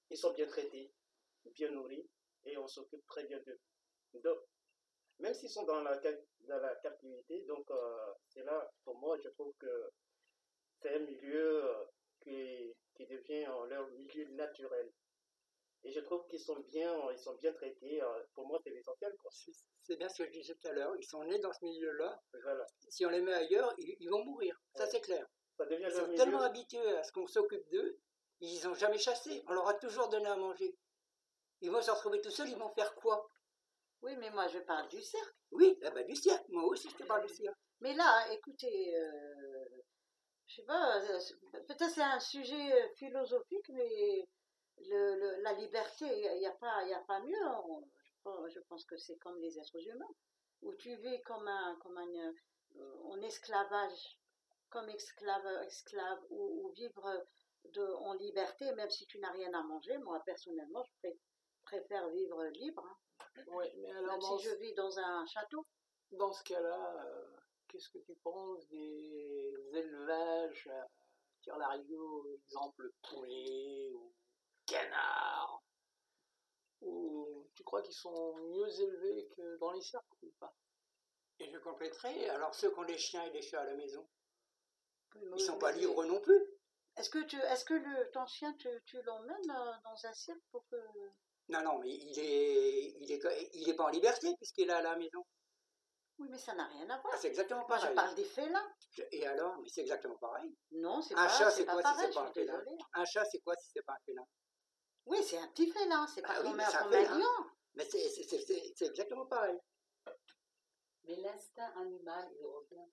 ils 0.09 0.17
sont 0.17 0.33
bien 0.33 0.47
traités, 0.47 0.91
bien 1.55 1.71
nourris. 1.71 2.09
et 2.45 2.57
on 2.57 2.67
s'occupe 2.67 3.05
très 3.07 3.23
bien 3.25 3.39
d'eux. 3.39 3.59
Donc, 4.21 4.39
même 5.19 5.33
s'ils 5.33 5.49
sont 5.49 5.63
dans 5.63 5.81
la, 5.81 5.97
captivité, 6.81 7.41
donc 7.43 7.69
euh, 7.69 8.13
c'est 8.27 8.43
là, 8.43 8.71
pour 8.83 8.97
moi, 8.97 9.17
je 9.23 9.29
trouve 9.29 9.53
que 9.59 9.91
c'est 10.81 10.95
un 10.95 10.99
milieu 10.99 11.63
qui, 12.21 12.75
qui 12.95 13.05
devient 13.05 13.45
leur 13.69 13.87
milieu 13.91 14.25
naturel. 14.29 14.91
Et 15.83 15.91
je 15.91 15.99
trouve 16.01 16.25
qu'ils 16.27 16.39
sont 16.39 16.59
bien, 16.59 16.93
ils 17.11 17.17
sont 17.17 17.33
bien 17.35 17.51
traités. 17.53 18.01
euh, 18.01 18.23
pour 18.35 18.45
moi, 18.47 18.59
c'est 18.63 18.69
l'essentiel. 18.69 19.13
C'est 19.31 19.51
c'est 19.83 19.95
bien 19.97 20.07
ce 20.09 20.21
que 20.23 20.25
je 20.27 20.31
disais 20.33 20.53
tout 20.55 20.67
à 20.67 20.73
l'heure. 20.73 20.95
Ils 20.99 21.05
sont 21.05 21.23
nés 21.23 21.39
dans 21.39 21.51
ce 21.51 21.65
milieu-là. 21.65 22.21
Voilà. 22.43 22.65
Si 22.89 23.05
on 23.05 23.09
les 23.09 23.21
met 23.21 23.33
ailleurs, 23.33 23.73
ils, 23.79 23.95
ils 23.99 24.09
vont 24.09 24.23
mourir. 24.23 24.55
Ça, 24.75 24.85
c'est 24.85 25.01
clair. 25.01 25.25
Ça 25.57 25.65
devient 25.65 25.85
Ils 25.87 25.91
sont 25.93 26.03
milieu. 26.05 26.15
tellement 26.17 26.41
habitués 26.41 26.95
à 26.97 27.03
ce 27.03 27.11
qu'on 27.11 27.25
s'occupe 27.27 27.67
d'eux, 27.71 27.97
ils 28.41 28.63
n'ont 28.63 28.75
jamais 28.75 28.97
chassé. 28.99 29.43
On 29.47 29.53
leur 29.53 29.67
a 29.67 29.73
toujours 29.75 30.07
donné 30.09 30.27
à 30.27 30.35
manger. 30.35 30.75
Ils 31.61 31.71
vont 31.71 31.81
se 31.81 31.91
retrouver 31.91 32.21
tout 32.21 32.31
seuls, 32.31 32.49
ils 32.49 32.57
vont 32.57 32.69
faire 32.69 32.93
quoi? 32.95 33.27
Oui, 34.03 34.15
mais 34.17 34.29
moi 34.31 34.47
je 34.47 34.59
parle 34.59 34.87
du 34.89 35.01
cirque. 35.01 35.35
Oui, 35.51 35.77
eh 35.81 35.89
ben, 35.91 36.05
du 36.07 36.15
cirque. 36.15 36.47
Moi 36.49 36.63
aussi, 36.65 36.89
je 36.89 36.95
te 36.95 37.03
parle 37.03 37.27
du 37.27 37.33
cirque. 37.33 37.55
Mais 37.81 37.93
là, 37.93 38.31
écoutez, 38.31 38.95
euh, 38.97 39.65
je 40.47 40.55
sais 40.55 40.63
pas, 40.63 40.99
euh, 41.01 41.19
peut-être 41.67 41.89
c'est 41.89 42.01
un 42.01 42.19
sujet 42.19 42.71
euh, 42.83 42.87
philosophique, 42.95 43.69
mais 43.69 44.27
le, 44.89 45.15
le- 45.19 45.41
la 45.43 45.53
liberté, 45.53 46.05
il 46.05 46.39
n'y 46.39 46.45
a, 46.47 46.51
pas- 46.51 46.83
y 46.85 46.93
a 46.93 46.99
pas 47.01 47.19
mieux. 47.21 47.47
On- 47.65 47.83
je, 48.49 48.59
pense, 48.61 48.85
que 48.85 48.97
c'est 48.97 49.17
comme 49.17 49.39
les 49.39 49.57
êtres 49.57 49.87
humains, 49.87 50.13
où 50.61 50.73
tu 50.75 50.95
vis 50.97 51.21
comme 51.23 51.47
un, 51.47 51.75
comme 51.81 51.97
un, 51.97 52.33
euh, 52.77 52.97
en 53.05 53.19
esclavage, 53.21 54.19
comme 54.69 54.87
esclave, 54.89 55.45
esclave 55.65 56.19
ou, 56.29 56.65
ou 56.67 56.71
vivre 56.73 57.25
de, 57.65 57.83
en 57.93 58.13
liberté, 58.13 58.71
même 58.75 58.89
si 58.89 59.05
tu 59.07 59.17
n'as 59.19 59.31
rien 59.31 59.51
à 59.53 59.63
manger. 59.63 59.97
Moi, 59.97 60.21
personnellement, 60.25 60.83
je 60.83 60.91
pré- 60.99 61.19
préfère 61.63 62.07
vivre 62.09 62.43
libre, 62.47 62.85
hein, 62.85 63.43
Ouais, 63.47 63.73
mais 63.77 63.91
alors 63.91 64.11
même 64.11 64.21
si 64.21 64.39
je 64.49 64.55
vis 64.55 64.73
dans 64.73 64.99
un 64.99 65.25
château. 65.25 65.65
dans 66.11 66.31
ce 66.31 66.43
cas-là, 66.43 67.05
euh, 67.05 67.37
qu'est-ce 67.67 67.89
que 67.89 67.99
tu 67.99 68.13
penses 68.23 68.67
des 68.67 69.53
élevages 69.73 70.67
à 70.67 70.87
tir 71.41 71.57
larigot, 71.57 72.27
exemple 72.35 72.91
poulet 73.09 73.89
ou 73.93 74.13
canard 74.71 75.61
Ou 76.81 77.47
tu 77.55 77.63
crois 77.63 77.81
qu'ils 77.81 77.93
sont 77.95 78.35
mieux 78.37 78.69
élevés 78.81 79.27
que 79.35 79.57
dans 79.57 79.71
les 79.71 79.81
cercles 79.81 80.07
ou 80.23 80.31
pas? 80.39 80.53
Et 81.39 81.49
je 81.49 81.57
compléterai. 81.57 82.29
Alors, 82.29 82.53
ceux 82.55 82.71
qui 82.71 82.79
ont 82.79 82.85
des 82.85 82.97
chiens 82.97 83.23
et 83.25 83.31
des 83.31 83.41
chats 83.41 83.61
à 83.61 83.65
la 83.65 83.75
maison, 83.75 84.07
Oui, 85.15 85.21
ils 85.37 85.41
sont 85.43 85.57
pas 85.57 85.71
libres 85.71 86.05
non 86.05 86.19
plus. 86.21 86.39
Est-ce 86.97 87.09
que, 87.09 87.23
tu, 87.23 87.37
est-ce 87.37 87.65
que 87.65 87.73
le, 87.73 88.11
ton 88.11 88.25
chien, 88.27 88.53
tu, 88.59 88.67
tu 88.85 89.01
l'emmènes 89.03 89.49
euh, 89.51 89.73
dans 89.83 90.05
un 90.05 90.13
cirque 90.13 90.43
pour 90.51 90.65
que... 90.67 90.75
Non, 91.49 91.61
non, 91.63 91.79
mais 91.79 91.89
il 91.89 92.19
est, 92.19 92.95
il 92.99 93.11
est, 93.11 93.49
il 93.53 93.69
est 93.69 93.73
pas 93.75 93.85
en 93.85 93.89
liberté 93.89 94.35
puisqu'il 94.37 94.69
est 94.69 94.73
à 94.73 94.81
la 94.81 94.95
maison. 94.97 95.25
Oui, 96.19 96.27
mais 96.29 96.37
ça 96.37 96.53
n'a 96.53 96.65
rien 96.67 96.87
à 96.89 96.99
voir. 96.99 97.13
Ah, 97.13 97.17
c'est 97.17 97.29
exactement 97.29 97.65
Moi, 97.67 97.77
je 97.77 97.81
pareil. 97.81 97.95
parle 97.95 98.15
des 98.15 98.25
félins. 98.25 98.71
Et 99.11 99.25
alors 99.25 99.57
Mais 99.61 99.69
c'est 99.69 99.81
exactement 99.81 100.17
pareil. 100.17 100.55
Non, 100.71 101.01
c'est 101.01 101.15
Un 101.15 101.25
pas, 101.25 101.29
chat, 101.29 101.49
c'est 101.51 101.65
pas 101.65 101.73
quoi 101.73 101.81
si 101.81 101.87
pareil, 101.89 102.07
c'est 102.07 102.13
pas 102.13 102.21
un 102.27 102.33
félin? 102.33 102.63
Un 102.93 103.05
chat, 103.05 103.25
c'est 103.25 103.39
quoi 103.39 103.55
si 103.55 103.71
c'est 103.73 103.81
pas 103.83 103.93
un 103.93 104.03
félin? 104.05 104.27
Oui, 105.05 105.23
c'est 105.23 105.37
un 105.37 105.47
petit 105.47 105.71
félin, 105.71 106.07
c'est 106.07 106.21
pas 106.21 106.35
Ah 106.37 106.41
comme, 106.41 106.55
mais 106.55 106.63
un, 106.63 107.17
lion. 107.17 107.45
Mais 107.75 107.85
c'est- 107.85 108.09
c'est 108.09 108.23
c'est- 108.23 108.41
c'est- 108.45 108.73
c'est 108.75 108.85
exactement 108.87 109.25
pareil. 109.25 109.57
Mais 111.05 111.15
l'instinct 111.17 111.71
animal, 111.77 112.29
il 112.39 112.45
revient. 112.45 112.91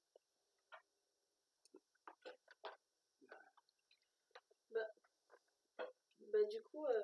Bah, 6.32 6.44
du 6.44 6.62
coup, 6.62 6.84
euh, 6.84 7.02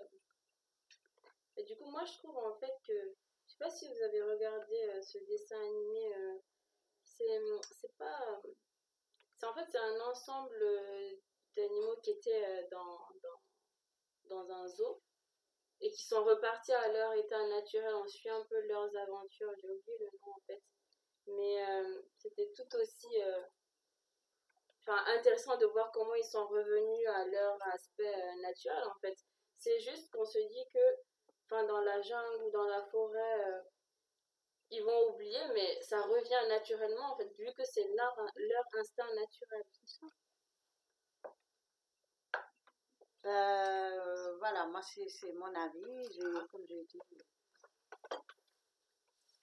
bah, 1.57 1.63
du 1.63 1.77
coup, 1.77 1.91
moi 1.91 2.05
je 2.05 2.13
trouve 2.19 2.37
en 2.37 2.55
fait 2.55 2.73
que, 2.87 2.93
je 3.47 3.53
sais 3.53 3.59
pas 3.59 3.71
si 3.71 3.89
vous 3.89 4.03
avez 4.03 4.23
regardé 4.23 4.75
euh, 4.91 5.03
ce 5.03 5.19
dessin 5.19 5.59
animé, 5.61 6.15
euh, 6.15 6.39
c'est, 7.05 7.41
c'est 7.81 7.97
pas, 7.97 8.41
euh, 8.45 8.53
c'est 9.37 9.47
en 9.47 9.55
fait 9.55 9.67
c'est 9.71 9.79
un 9.79 10.01
ensemble 10.01 10.55
euh, 10.63 11.11
d'animaux 11.57 11.97
qui 12.03 12.11
étaient 12.11 12.45
euh, 12.45 12.69
dans, 12.71 12.99
dans, 13.23 13.41
dans 14.29 14.51
un 14.51 14.69
zoo 14.69 15.01
et 15.81 15.91
qui 15.91 16.05
sont 16.05 16.25
repartis 16.25 16.73
à 16.73 16.89
leur 16.93 17.13
état 17.15 17.47
naturel. 17.49 17.95
On 17.95 18.09
suit 18.09 18.31
un 18.31 18.45
peu 18.45 18.61
leurs 18.67 18.97
aventures. 18.97 19.53
J'ai 19.61 19.71
oublié 19.71 19.99
le 20.01 20.07
nom 20.07 20.33
en 20.35 20.41
fait, 20.47 20.63
mais 21.27 21.69
euh, 21.69 22.03
c'était 22.17 22.51
tout 22.57 22.77
aussi 22.77 23.23
euh, 23.23 23.43
intéressant 24.87 25.57
de 25.59 25.67
voir 25.67 25.91
comment 25.93 26.15
ils 26.15 26.25
sont 26.25 26.47
revenus 26.47 27.09
à 27.09 27.27
leur 27.27 27.59
aspect 27.73 28.15
euh, 28.15 28.43
naturel 28.43 28.83
en 28.85 28.99
fait. 29.01 29.17
C'est 29.59 29.81
juste 29.81 30.11
qu'on 30.11 30.25
se 30.25 30.39
dit 30.39 30.69
que 30.73 31.65
dans 31.67 31.81
la 31.81 32.01
jungle 32.03 32.45
ou 32.45 32.51
dans 32.51 32.65
la 32.65 32.83
forêt, 32.83 33.63
ils 34.71 34.83
vont 34.83 35.11
oublier, 35.11 35.39
mais 35.53 35.81
ça 35.83 36.03
revient 36.03 36.49
naturellement 36.49 37.13
en 37.13 37.17
fait, 37.17 37.33
vu 37.39 37.47
que 37.57 37.65
c'est 37.65 37.87
leur, 37.95 38.17
leur 38.37 38.65
instinct 38.81 39.15
naturel. 39.15 39.63
Euh, 43.27 44.37
voilà, 44.39 44.67
moi, 44.67 44.83
c'est 44.83 45.09
c'est 45.09 45.33
mon 45.33 45.55
avis. 45.55 46.13
J'ai- 46.13 46.47
Comme 46.51 46.67
j'ai 46.69 46.85
dit, 46.85 47.01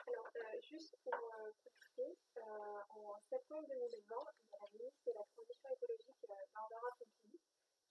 Alors, 0.07 0.27
euh, 0.35 0.61
juste 0.69 0.95
pour 1.03 1.13
euh, 1.15 1.51
préciser, 1.63 2.17
euh, 2.37 2.41
en 2.89 3.19
septembre 3.29 3.67
2020, 3.67 3.79
il 3.79 4.51
y 4.51 4.55
a 4.55 4.59
la 4.59 4.67
ministre 4.77 5.01
de 5.07 5.11
la 5.13 5.23
Transition 5.33 5.69
écologique, 5.75 6.25
euh, 6.29 6.33
Barbara 6.53 6.89
Pompili, 6.99 7.39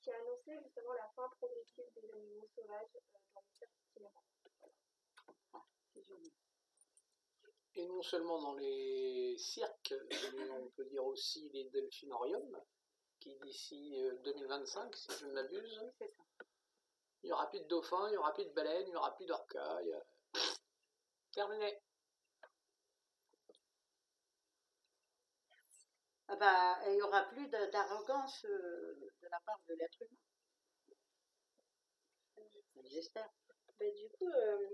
qui 0.03 0.11
a 0.11 0.17
annoncé 0.17 0.59
justement 0.63 0.93
la 0.95 1.09
fin 1.17 1.29
progressive 1.41 1.87
des 1.97 2.11
animaux 2.15 2.47
sauvages 2.55 2.97
euh, 2.97 3.19
dans 3.35 3.41
les 3.43 3.57
cirques 3.59 3.79
itinérants. 3.91 4.25
c'est 5.95 6.05
joli. 6.05 6.33
Et 7.75 7.87
non 7.87 8.03
seulement 8.03 8.41
dans 8.41 8.55
les 8.55 9.37
cirques, 9.39 9.95
mais 10.37 10.51
on 10.51 10.69
peut 10.71 10.85
dire 10.87 11.05
aussi 11.05 11.49
les 11.53 11.65
delphinariums, 11.71 12.61
qui 13.21 13.35
d'ici 13.45 13.95
euh, 13.99 14.17
2025, 14.25 14.97
si 14.97 15.13
je 15.21 15.27
ne 15.27 15.33
m'abuse, 15.33 15.81
Oui, 16.01 16.09
il 17.23 17.27
n'y 17.29 17.33
aura 17.33 17.49
plus 17.49 17.61
de 17.61 17.65
dauphins, 17.65 18.09
il 18.09 18.11
n'y 18.11 18.17
aura 18.19 18.35
plus 18.35 18.45
de 18.45 18.51
baleines, 18.51 18.85
il 18.87 18.91
n'y 18.91 18.97
aura 18.97 19.15
plus 19.17 19.25
d'orcas. 19.25 19.79
a- 19.79 20.05
Terminé. 21.33 21.81
Ah 26.29 26.37
bah, 26.37 26.79
il 26.87 26.95
n'y 26.95 27.03
aura 27.03 27.25
plus 27.29 27.47
d'arrogance 27.49 28.47
euh, 28.47 28.95
de 29.21 29.29
la 29.31 29.39
part 29.45 29.61
de 29.69 29.75
l'être 29.75 30.01
humain. 30.01 30.17
J'espère. 32.85 33.31
Bah, 33.79 33.87
du 33.97 34.09
coup, 34.19 34.29
euh, 34.29 34.69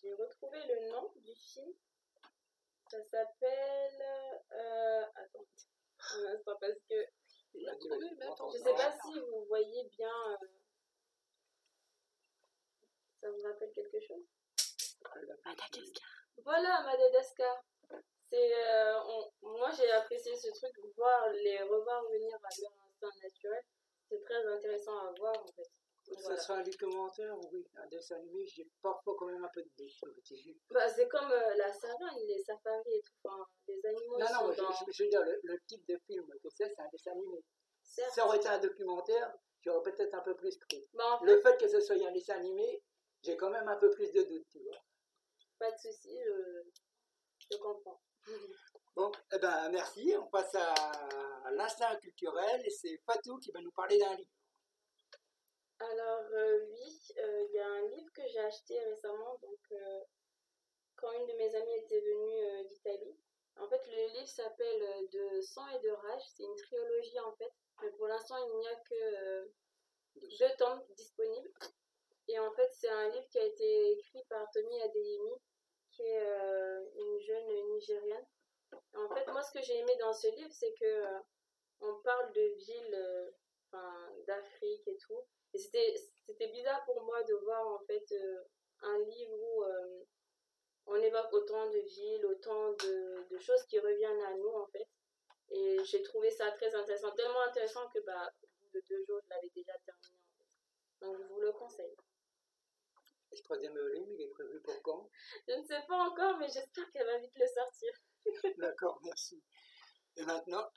j'ai 0.00 0.14
retrouvé 0.14 0.56
le 0.66 0.90
nom 0.92 1.12
du 1.16 1.34
film. 1.34 1.74
Ça 2.90 3.02
s'appelle. 3.04 4.02
Euh, 4.52 5.04
attends, 5.14 5.46
un 6.18 6.34
instant, 6.34 6.56
parce 6.60 6.78
que 6.88 6.94
Trouvé, 7.66 8.06
mais 8.18 8.26
attends, 8.26 8.50
je 8.50 8.58
sais 8.58 8.72
pas 8.74 8.92
si 9.04 9.18
vous 9.20 9.44
voyez 9.46 9.84
bien. 9.96 10.12
euh, 10.32 10.46
ça 13.20 13.30
vous 13.30 13.42
rappelle 13.42 13.72
quelque 13.72 14.00
chose? 14.00 14.24
Voilà, 16.44 16.82
Madagascar. 16.82 17.62
C'est, 18.30 18.54
euh, 18.54 19.00
on- 19.04 19.32
moi, 19.42 19.70
j'ai 19.76 19.90
apprécié 19.90 20.36
ce 20.36 20.50
truc, 20.50 20.72
voir 20.96 21.28
les 21.30 21.62
revoir 21.62 22.02
venir 22.10 22.36
à 22.36 22.48
leur 22.60 22.72
instinct 22.86 23.20
naturel. 23.22 23.62
C'est 24.08 24.20
très 24.22 24.46
intéressant 24.46 24.96
à 24.98 25.12
voir 25.18 25.34
en 25.42 25.46
fait. 25.48 25.70
Ça 26.16 26.36
sera 26.36 26.58
un 26.58 26.62
documentaire, 26.62 27.36
oui, 27.52 27.66
un 27.76 27.86
dessin 27.88 28.16
animé, 28.16 28.46
j'ai 28.46 28.68
parfois 28.82 29.14
quand 29.18 29.26
même 29.26 29.44
un 29.44 29.50
peu 29.52 29.62
de 29.62 29.70
doute. 29.76 30.58
Bah, 30.70 30.88
c'est 30.88 31.08
comme 31.08 31.30
euh, 31.30 31.54
la 31.56 31.72
savane, 31.72 32.18
les 32.26 32.38
safaris 32.42 32.94
et 32.94 33.02
tout. 33.02 33.12
Enfin, 33.24 33.46
les 33.68 33.84
animaux 33.86 34.18
Non, 34.18 34.26
sont 34.26 34.46
non, 34.46 34.52
je, 34.52 34.60
dans. 34.62 34.72
je- 34.72 34.92
je 34.92 35.02
veux 35.04 35.08
dire, 35.10 35.22
le, 35.24 35.40
le 35.44 35.60
type 35.66 35.86
de 35.86 35.98
film 36.06 36.26
que 36.42 36.48
c'est, 36.50 36.68
c'est 36.68 36.80
un 36.80 36.88
dessin 36.92 37.12
animé. 37.12 37.44
Certes. 37.82 38.12
Ça 38.14 38.26
aurait 38.26 38.38
été 38.38 38.48
un 38.48 38.58
documentaire, 38.58 39.34
j'aurais 39.62 39.82
peut-être 39.90 40.14
un 40.14 40.20
peu 40.22 40.34
plus 40.36 40.56
pris. 40.58 40.86
Bah, 40.94 41.04
en 41.14 41.18
fait, 41.20 41.26
Le 41.26 41.40
fait 41.40 41.60
que 41.60 41.68
ce 41.68 41.80
soit 41.80 41.96
un 42.06 42.12
dessin 42.12 42.34
animé, 42.34 42.82
j'ai 43.22 43.36
quand 43.36 43.50
même 43.50 43.68
un 43.68 43.76
peu 43.76 43.90
plus 43.90 44.12
de 44.12 44.22
doute, 44.22 44.46
tu 44.50 44.58
vois. 44.62 44.80
pas 45.58 45.70
de 45.72 45.78
souci, 45.78 46.18
je, 46.24 46.62
je 47.50 47.56
comprends. 47.58 48.00
Bon, 48.96 49.12
eh 49.32 49.38
ben, 49.38 49.68
merci. 49.70 50.12
On 50.18 50.26
passe 50.26 50.52
à 50.56 51.50
l'instinct 51.52 51.94
culturel 52.00 52.60
et 52.66 52.70
c'est 52.70 53.00
Fatou 53.06 53.38
qui 53.38 53.52
va 53.52 53.60
nous 53.60 53.70
parler 53.70 53.96
d'un 53.96 54.12
livre. 54.16 54.28
Alors, 55.80 56.24
euh, 56.32 56.66
oui, 56.72 56.98
euh, 57.18 57.44
il 57.48 57.54
y 57.54 57.58
a 57.60 57.66
un 57.68 57.86
livre 57.88 58.12
que 58.12 58.26
j'ai 58.26 58.40
acheté 58.40 58.78
récemment, 58.80 59.38
donc 59.42 59.60
euh, 59.72 60.00
quand 60.96 61.12
une 61.12 61.26
de 61.26 61.34
mes 61.34 61.54
amies 61.54 61.76
était 61.76 62.00
venue 62.00 62.68
d'Italie. 62.68 63.16
En 63.60 63.68
fait, 63.68 63.80
le 63.86 64.06
livre 64.14 64.28
s'appelle 64.28 65.08
De 65.12 65.40
sang 65.40 65.66
et 65.68 65.78
de 65.78 65.90
rage. 65.90 66.22
C'est 66.34 66.42
une 66.42 66.56
trilogie 66.56 67.20
en 67.20 67.32
fait, 67.36 67.52
mais 67.82 67.90
pour 67.92 68.08
l'instant, 68.08 68.36
il 68.38 68.58
n'y 68.58 68.68
a 68.68 68.74
que 68.76 69.52
deux 70.38 70.56
tomes 70.58 70.82
disponibles. 70.96 71.50
Et 72.26 72.38
en 72.40 72.50
fait, 72.52 72.68
c'est 72.72 72.88
un 72.88 73.08
livre 73.10 73.28
qui 73.28 73.38
a 73.38 73.44
été 73.44 73.92
écrit 73.92 74.24
par 74.28 74.50
Tommy 74.50 74.82
Adeyemi, 74.82 75.34
qui 75.92 76.02
est 76.02 76.26
une 76.96 77.20
jeune 77.20 77.70
Nigériane. 77.70 78.26
En 78.94 79.08
fait, 79.14 79.26
moi, 79.28 79.42
ce 79.42 79.52
que 79.52 79.62
j'ai 79.62 79.78
aimé 79.78 79.96
dans 80.00 80.12
ce 80.12 80.28
livre, 80.34 80.52
c'est 80.52 80.74
que 80.74 81.04
on 81.80 81.94
parle 82.02 82.32
de 82.32 82.42
villes, 82.56 83.32
enfin, 83.70 84.10
d'Afrique 84.26 84.86
et 84.86 84.96
tout. 84.98 85.24
Et 85.54 85.58
c'était 85.58 85.94
c'était 86.26 86.48
bizarre 86.48 86.84
pour 86.84 87.02
moi 87.02 87.22
de 87.22 87.34
voir 87.34 87.66
en 87.66 87.78
fait 87.86 88.04
euh, 88.12 88.44
un 88.82 88.98
livre 88.98 89.32
où 89.32 89.64
euh, 89.64 90.04
on 90.86 90.96
évoque 90.96 91.32
autant 91.32 91.68
de 91.70 91.78
villes, 91.78 92.26
autant 92.26 92.72
de, 92.72 93.28
de 93.28 93.38
choses 93.38 93.62
qui 93.66 93.78
reviennent 93.78 94.22
à 94.22 94.34
nous, 94.34 94.48
en 94.48 94.66
fait. 94.68 94.88
Et 95.50 95.78
j'ai 95.84 96.02
trouvé 96.02 96.30
ça 96.30 96.50
très 96.52 96.74
intéressant, 96.74 97.10
tellement 97.12 97.42
intéressant 97.42 97.88
que, 97.88 97.98
bah, 98.00 98.30
au 98.42 98.46
bout 98.46 98.70
de 98.74 98.82
deux 98.88 99.04
jours, 99.04 99.20
je 99.24 99.30
l'avais 99.30 99.50
déjà 99.54 99.72
terminé, 99.84 100.18
en 100.24 100.36
fait. 100.36 101.06
Donc, 101.06 101.18
je 101.18 101.24
vous 101.24 101.40
le 101.40 101.52
conseille. 101.52 101.96
Le 103.32 103.38
troisième 103.42 103.74
volume, 103.74 104.10
il 104.12 104.22
est 104.22 104.28
prévu 104.28 104.60
pour 104.62 104.82
quand? 104.82 105.10
Je 105.46 105.54
ne 105.54 105.62
sais 105.62 105.82
pas 105.86 105.96
encore, 106.08 106.38
mais 106.38 106.48
j'espère 106.48 106.90
qu'elle 106.90 107.06
va 107.06 107.18
vite 107.18 107.36
le 107.36 107.46
sortir. 107.46 107.92
D'accord, 108.56 108.98
merci. 109.04 109.42
Et 110.16 110.24
maintenant, 110.24 110.68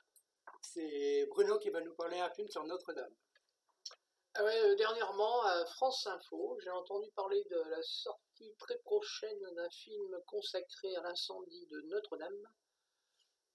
c'est 0.62 1.26
Bruno 1.26 1.58
qui 1.58 1.70
va 1.70 1.80
nous 1.80 1.94
parler 1.94 2.18
un 2.18 2.30
film 2.30 2.48
sur 2.48 2.64
Notre-Dame. 2.64 3.14
Ah 4.34 4.42
euh, 4.44 4.74
dernièrement, 4.76 5.42
à 5.42 5.66
France 5.66 6.06
Info, 6.06 6.58
j'ai 6.62 6.70
entendu 6.70 7.10
parler 7.10 7.44
de 7.50 7.58
la 7.68 7.82
sortie 7.82 8.54
très 8.58 8.78
prochaine 8.78 9.40
d'un 9.54 9.68
film 9.70 10.18
consacré 10.26 10.96
à 10.96 11.02
l'incendie 11.02 11.66
de 11.66 11.80
Notre-Dame. 11.82 12.48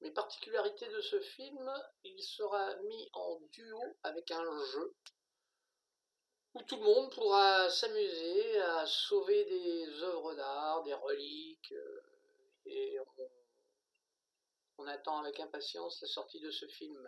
Mais 0.02 0.12
particularité 0.12 0.88
de 0.90 1.02
ce 1.02 1.20
film, 1.20 1.74
il 2.04 2.22
sera 2.22 2.76
mis 2.84 3.10
en 3.14 3.40
duo 3.52 3.82
avec 4.04 4.30
un 4.30 4.66
jeu 4.66 4.96
où 6.54 6.62
tout 6.64 6.78
le 6.78 6.84
monde 6.84 7.12
pourra 7.12 7.70
s'amuser 7.70 8.60
à 8.60 8.86
sauver 8.86 9.46
des 9.46 10.04
œuvres 10.04 10.36
d'art, 10.36 10.84
des 10.84 10.94
reliques, 10.94 11.72
euh, 11.72 12.02
et 12.66 13.00
on 14.78 14.88
attend 14.88 15.20
avec 15.20 15.40
impatience 15.40 16.02
la 16.02 16.08
sortie 16.08 16.40
de 16.40 16.52
ce 16.52 16.68
film. 16.68 17.08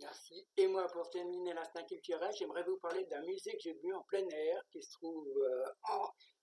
Merci. 0.00 0.46
Et 0.58 0.66
moi, 0.66 0.86
pour 0.88 1.08
terminer 1.08 1.54
l'instinct 1.54 1.84
culturel, 1.84 2.30
j'aimerais 2.34 2.62
vous 2.64 2.76
parler 2.78 3.04
d'un 3.04 3.22
musée 3.22 3.52
que 3.52 3.60
j'ai 3.60 3.72
vu 3.74 3.94
en 3.94 4.02
plein 4.02 4.26
air, 4.28 4.62
qui 4.70 4.82
se 4.82 4.92
trouve 4.92 5.26
euh, 5.38 5.64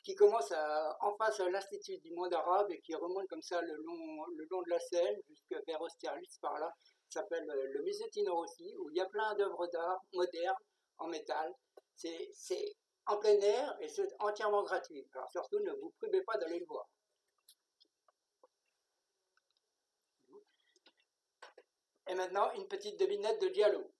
qui 0.03 0.15
commence 0.15 0.51
en 0.51 1.15
face 1.17 1.39
à 1.39 1.49
l'Institut 1.49 1.97
du 1.99 2.11
monde 2.13 2.33
arabe 2.33 2.71
et 2.71 2.79
qui 2.81 2.95
remonte 2.95 3.27
comme 3.27 3.41
ça 3.41 3.61
le 3.61 3.75
long, 3.75 4.25
le 4.35 4.45
long 4.49 4.61
de 4.63 4.69
la 4.69 4.79
Seine 4.79 5.21
jusqu'à 5.29 5.59
vers 5.67 5.81
Austerlitz 5.81 6.39
par 6.39 6.59
là. 6.59 6.73
S'appelle 7.09 7.47
euh, 7.47 7.67
le 7.73 7.83
musée 7.83 8.09
Tino 8.09 8.35
Rossi, 8.35 8.75
où 8.79 8.89
il 8.89 8.97
y 8.97 9.01
a 9.01 9.05
plein 9.05 9.35
d'œuvres 9.35 9.67
d'art 9.67 10.01
modernes 10.13 10.55
en 10.97 11.07
métal. 11.07 11.53
C'est 11.95 12.75
en 13.05 13.17
plein 13.17 13.39
air 13.39 13.77
et 13.81 13.87
c'est 13.87 14.07
entièrement 14.19 14.63
gratuit. 14.63 15.07
Alors 15.13 15.29
surtout, 15.29 15.59
ne 15.59 15.71
vous 15.73 15.93
privez 15.99 16.23
pas 16.23 16.37
d'aller 16.37 16.59
le 16.59 16.65
voir. 16.65 16.87
Et 22.13 22.15
maintenant, 22.15 22.53
une 22.53 22.67
petite 22.67 22.99
devinette 22.99 23.41
de 23.41 23.47
Diallo. 23.47 23.91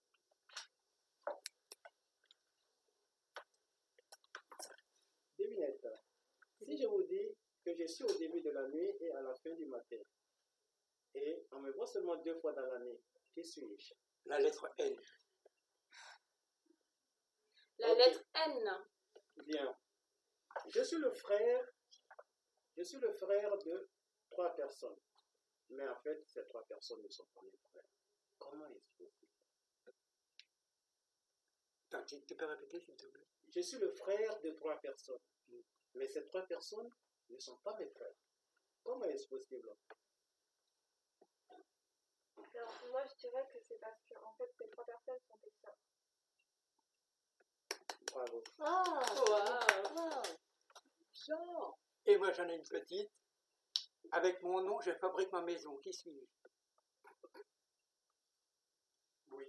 Devinette. 5.39 5.88
Si 6.62 6.77
je 6.77 6.86
vous 6.86 7.01
dis 7.08 7.36
que 7.65 7.75
je 7.75 7.88
suis 7.88 8.03
au 8.03 8.13
début 8.20 8.41
de 8.41 8.51
la 8.51 8.67
nuit 8.67 8.96
et 9.00 9.12
à 9.13 9.22
la 9.22 9.34
fin 9.34 9.50
du 9.55 9.65
matin, 9.65 9.98
et 11.15 11.48
on 11.53 11.62
me 11.62 11.72
voit 11.72 11.88
seulement 11.88 12.15
deux 12.17 12.39
fois 12.39 12.53
dans 12.53 12.67
l'année, 12.67 13.01
qui 13.34 13.43
suis-je? 13.43 13.96
La 14.25 14.38
lettre 14.38 14.72
N. 14.77 14.96
La 17.79 17.96
lettre 17.96 18.24
N. 18.36 18.86
Bien. 19.38 19.75
Je 20.67 20.84
suis 20.84 20.98
le 20.98 21.10
frère, 21.10 21.67
je 22.77 22.84
suis 22.84 23.00
le 23.00 23.12
frère 23.13 23.58
de 23.58 23.89
trois 24.29 24.55
personnes. 24.55 25.00
Mais 25.70 25.88
en 25.88 26.00
fait, 26.01 26.24
ces 26.27 26.46
trois 26.46 26.63
personnes 26.67 27.01
ne 27.01 27.10
sont 27.10 27.25
pas 27.34 27.41
mes 27.41 27.58
frères. 27.72 27.89
Comment 28.39 28.67
est-ce 28.67 28.91
possible 28.97 29.31
Attends, 31.91 32.05
tu, 32.05 32.23
tu 32.25 32.35
peux 32.35 32.45
répéter 32.45 32.79
s'il 32.79 32.95
te 32.95 33.05
plaît? 33.07 33.27
Je 33.49 33.59
suis 33.61 33.77
le 33.77 33.91
frère 33.91 34.39
de 34.41 34.51
trois 34.51 34.79
personnes. 34.79 35.19
Mais 35.95 36.07
ces 36.07 36.25
trois 36.25 36.41
personnes 36.47 36.89
ne 37.29 37.39
sont 37.39 37.58
pas 37.58 37.75
mes 37.77 37.88
frères. 37.89 38.15
Comment 38.84 39.05
est-ce 39.05 39.27
possible? 39.27 39.75
Alors, 42.55 42.73
moi, 42.91 43.03
je 43.05 43.15
dirais 43.27 43.47
que 43.51 43.60
c'est 43.62 43.79
parce 43.79 44.01
que, 44.10 44.15
en 44.15 44.34
fait, 44.38 44.51
ces 44.58 44.69
trois 44.69 44.86
personnes 44.86 45.19
sont 45.27 45.38
des 45.43 45.51
sœurs. 45.62 45.77
Bravo. 48.12 48.43
Ah, 48.60 48.84
Waouh. 49.27 50.21
Bizarre. 51.12 51.77
Et 52.05 52.17
moi, 52.17 52.31
j'en 52.31 52.47
ai 52.49 52.55
une 52.55 52.63
petite. 52.63 53.12
Avec 54.12 54.41
mon 54.43 54.62
nom, 54.62 54.81
je 54.81 54.91
fabrique 54.95 55.31
ma 55.31 55.41
maison. 55.41 55.77
Qui 55.77 55.93
suis-je? 55.93 56.42
Oui. 59.34 59.46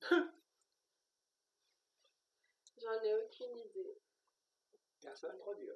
J'en 2.78 3.02
ai 3.02 3.14
aucune 3.14 3.56
idée. 3.58 3.98
Personne 5.00 5.38
Trop 5.38 5.54
dur. 5.54 5.74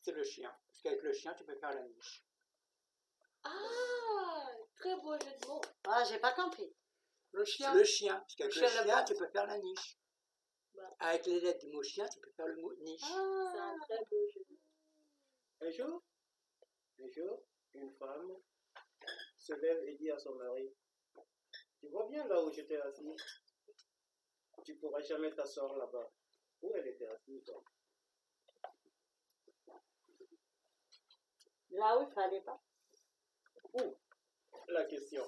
C'est 0.00 0.12
le 0.12 0.24
chien. 0.24 0.54
Parce 0.68 0.82
qu'avec 0.82 1.02
le 1.02 1.12
chien, 1.12 1.34
tu 1.34 1.44
peux 1.44 1.56
faire 1.56 1.74
la 1.74 1.82
niche. 1.82 2.24
Ah, 3.42 4.50
très 4.76 4.96
beau 4.96 5.12
jeu 5.18 5.30
de 5.40 5.46
mots. 5.46 5.60
ah 5.88 6.04
j'ai 6.04 6.18
pas 6.18 6.32
compris. 6.32 6.74
Le 7.32 7.44
chien. 7.44 7.74
le 7.74 7.84
chien. 7.84 8.18
Parce 8.18 8.34
qu'avec 8.34 8.54
Le 8.54 8.60
le 8.60 8.68
chien 8.68 9.04
tu 9.04 9.14
peux 9.14 9.28
faire 9.28 9.46
la 9.46 9.58
niche. 9.58 9.98
Bah. 10.74 10.96
Avec 11.00 11.26
les 11.26 11.40
lettres 11.40 11.60
du 11.60 11.68
mot 11.68 11.82
chien, 11.82 12.08
tu 12.08 12.20
peux 12.20 12.30
faire 12.32 12.46
le 12.46 12.56
mot 12.56 12.74
niche. 12.76 13.00
C'est 13.00 13.58
un 13.58 13.78
très 13.78 13.98
beau 14.10 14.28
jeu 14.32 14.40
de 14.48 14.54
mots. 14.54 14.60
Un 15.60 15.70
jour, 15.70 16.02
un 17.00 17.10
jour, 17.10 17.42
une 17.74 17.92
femme 17.92 18.36
se 19.36 19.52
lève 19.54 19.82
et 19.84 19.94
dit 19.94 20.10
à 20.10 20.18
son 20.18 20.34
mari, 20.34 20.74
tu 21.86 21.92
vois 21.92 22.08
bien 22.08 22.26
là 22.26 22.42
où 22.42 22.50
j'étais 22.50 22.78
assis, 22.78 23.14
tu 24.64 24.74
pourras 24.74 25.00
jamais 25.02 25.32
t'asseoir 25.32 25.76
là-bas. 25.76 26.10
Où 26.62 26.72
elle 26.74 26.88
était 26.88 27.06
assise 27.06 27.44
donc 27.44 27.64
Là 31.70 31.98
où 31.98 32.02
il 32.08 32.12
fallait 32.12 32.40
pas. 32.40 32.60
Où? 33.74 33.96
La 34.68 34.84
question. 34.86 35.22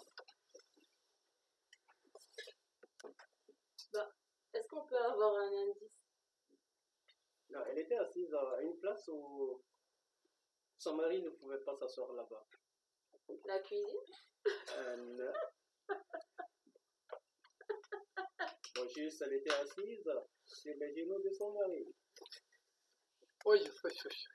Est-ce 4.52 4.66
qu'on 4.66 4.84
peut 4.86 4.96
avoir 4.96 5.36
un 5.36 5.52
indice? 5.52 6.02
Non, 7.50 7.60
elle 7.66 7.78
était 7.78 7.98
assise 7.98 8.34
à 8.34 8.62
une 8.62 8.76
place 8.80 9.06
où 9.08 9.62
son 10.76 10.96
mari 10.96 11.22
ne 11.22 11.30
pouvait 11.30 11.60
pas 11.60 11.76
s'asseoir 11.76 12.12
là-bas. 12.14 12.46
La 13.44 13.60
cuisine? 13.60 14.00
Euh, 14.74 14.96
non. 14.96 15.32
Juste, 18.86 19.22
elle 19.22 19.32
était 19.34 19.54
assise 19.54 20.04
sur 20.46 20.74
les 20.76 20.94
genoux 20.94 21.20
de 21.22 21.30
son 21.32 21.52
mari. 21.52 21.84
Oui, 23.44 23.58
oui, 23.84 23.92
oui. 24.04 24.26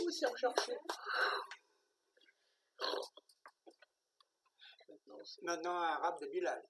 Où 0.00 0.10
c'est 0.10 0.26
recherché? 0.26 0.72
Maintenant, 5.42 5.76
un 5.76 5.96
rap 5.96 6.20
de 6.20 6.26
Bilal. 6.26 6.62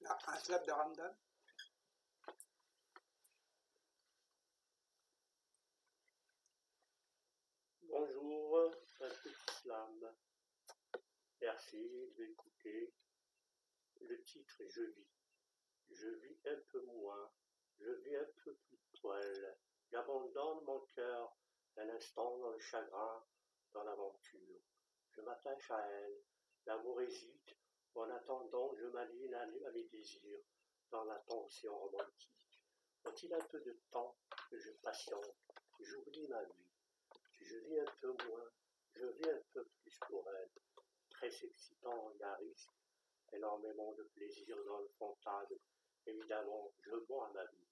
Là, 0.00 0.18
un 0.26 0.38
slap 0.38 0.66
de 0.66 0.72
Ramdan. 0.72 1.16
Bonjour, 7.82 8.74
un 9.00 9.08
petit 9.08 9.34
islam. 9.48 10.14
Merci 11.64 12.12
d'écouter 12.18 12.92
le 14.02 14.22
titre 14.24 14.62
Je 14.68 14.82
vis. 14.82 15.08
Je 15.88 16.08
vis 16.08 16.38
un 16.46 16.60
peu 16.70 16.82
moins, 16.82 17.32
je 17.78 17.90
vis 17.90 18.16
un 18.16 18.28
peu 18.44 18.54
plus 18.54 18.78
poil. 19.00 19.56
J'abandonne 19.90 20.62
mon 20.64 20.80
cœur 20.94 21.34
un 21.78 21.88
instant 21.88 22.36
dans 22.38 22.50
le 22.50 22.58
chagrin, 22.58 23.24
dans 23.72 23.82
l'aventure. 23.82 24.60
Je 25.12 25.22
m'attache 25.22 25.70
à 25.70 25.88
elle, 25.90 26.22
l'amour 26.66 27.00
hésite. 27.00 27.56
En 27.94 28.10
attendant, 28.10 28.74
je 28.76 28.86
m'aligne 28.86 29.34
à 29.34 29.46
mes 29.46 29.84
désirs, 29.84 30.40
dans 30.90 31.04
la 31.04 31.18
tension 31.20 31.78
romantique. 31.78 32.60
Faut-il 33.02 33.32
un 33.32 33.44
peu 33.46 33.60
de 33.60 33.78
temps 33.90 34.18
que 34.50 34.58
je 34.58 34.70
patiente, 34.82 35.34
j'oublie 35.80 36.28
ma 36.28 36.44
vie. 36.44 36.70
Je 37.40 37.56
vis 37.56 37.80
un 37.80 37.92
peu 38.02 38.14
moins, 38.26 38.50
je 38.92 39.06
vis 39.06 39.30
un 39.30 39.42
peu 39.52 39.64
plus 39.80 39.98
pour 40.08 40.28
elle. 40.28 40.63
Très 41.24 41.46
excitant, 41.46 42.10
il 42.12 42.20
y 42.20 42.22
a 42.22 42.34
risque, 42.34 42.68
énormément 43.32 43.94
de 43.94 44.02
plaisir 44.14 44.62
dans 44.66 44.80
le 44.80 44.88
fantasme. 44.98 45.56
Évidemment, 46.04 46.70
je 46.80 46.96
bois 47.08 47.30
ma 47.32 47.46
vie. 47.46 47.66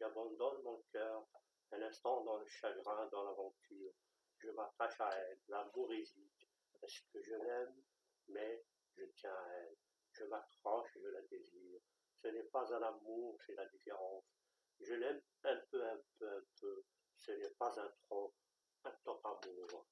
J'abandonne 0.00 0.60
mon 0.64 0.82
cœur, 0.92 1.24
un 1.70 1.82
instant 1.82 2.24
dans 2.24 2.38
le 2.38 2.46
chagrin, 2.46 3.06
dans 3.12 3.22
l'aventure. 3.22 3.92
Je 4.38 4.50
m'attache 4.50 5.00
à 5.00 5.08
elle, 5.16 5.38
l'amour 5.46 5.92
hésite. 5.92 6.32
Est-ce 6.82 7.02
que 7.12 7.22
je 7.22 7.34
l'aime? 7.34 7.80
Mais 8.26 8.64
je 8.96 9.04
tiens 9.14 9.36
à 9.36 9.52
elle. 9.58 9.76
Je 10.10 10.24
m'accroche, 10.24 10.90
je 11.00 11.08
la 11.10 11.22
désire. 11.22 11.80
Ce 12.20 12.26
n'est 12.26 12.42
pas 12.42 12.74
un 12.74 12.82
amour, 12.82 13.38
c'est 13.46 13.54
la 13.54 13.66
différence. 13.66 14.24
Je 14.80 14.94
l'aime 14.94 15.22
un 15.44 15.60
peu, 15.70 15.86
un 15.86 16.00
peu, 16.18 16.28
un 16.28 16.42
peu. 16.60 16.82
Ce 17.20 17.30
n'est 17.30 17.50
pas 17.50 17.80
un 17.80 17.94
trop 18.08 18.34
un 18.82 18.90
top 19.04 19.24
amour. 19.24 19.86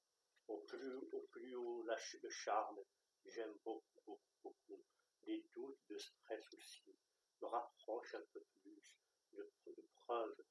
Au 0.49 0.57
plus, 0.57 0.95
au 1.11 1.21
plus 1.31 1.55
haut, 1.55 1.83
la 1.83 1.95
le 2.23 2.29
charme, 2.29 2.79
j'aime 3.23 3.53
beaucoup, 3.63 4.01
beaucoup, 4.03 4.19
beaucoup. 4.43 4.83
Des 5.23 5.45
doutes, 5.53 5.79
de 5.87 5.97
stress 5.99 6.43
me 7.39 7.47
rapproche 7.47 8.15
un 8.15 8.25
peu 8.33 8.43
plus 8.61 8.81
de, 9.33 9.51
de 9.67 9.85
preuves 9.93 10.43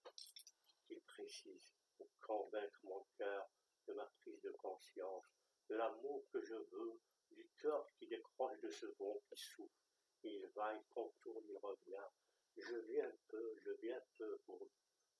qui 0.86 1.00
précisent 1.00 1.74
pour 1.96 2.08
convaincre 2.20 2.78
mon 2.84 3.04
cœur 3.16 3.50
de 3.88 3.94
ma 3.94 4.06
prise 4.20 4.40
de 4.42 4.50
conscience, 4.52 5.24
de 5.68 5.74
l'amour 5.74 6.24
que 6.32 6.40
je 6.42 6.54
veux, 6.54 7.00
du 7.32 7.50
cœur 7.58 7.84
qui 7.98 8.06
décroche 8.06 8.60
de 8.60 8.70
ce 8.70 8.86
vent 8.98 9.20
qui 9.28 9.36
souffle. 9.36 9.82
Il 10.22 10.46
va, 10.54 10.74
il 10.76 10.84
contourne, 10.94 11.44
il 11.48 11.58
revient. 11.58 12.08
Je 12.56 12.76
vis 12.86 13.00
un 13.00 13.16
peu, 13.26 13.56
je 13.64 13.72
vis 13.72 13.92
un 13.92 14.04
peu 14.16 14.38
pour, 14.46 14.64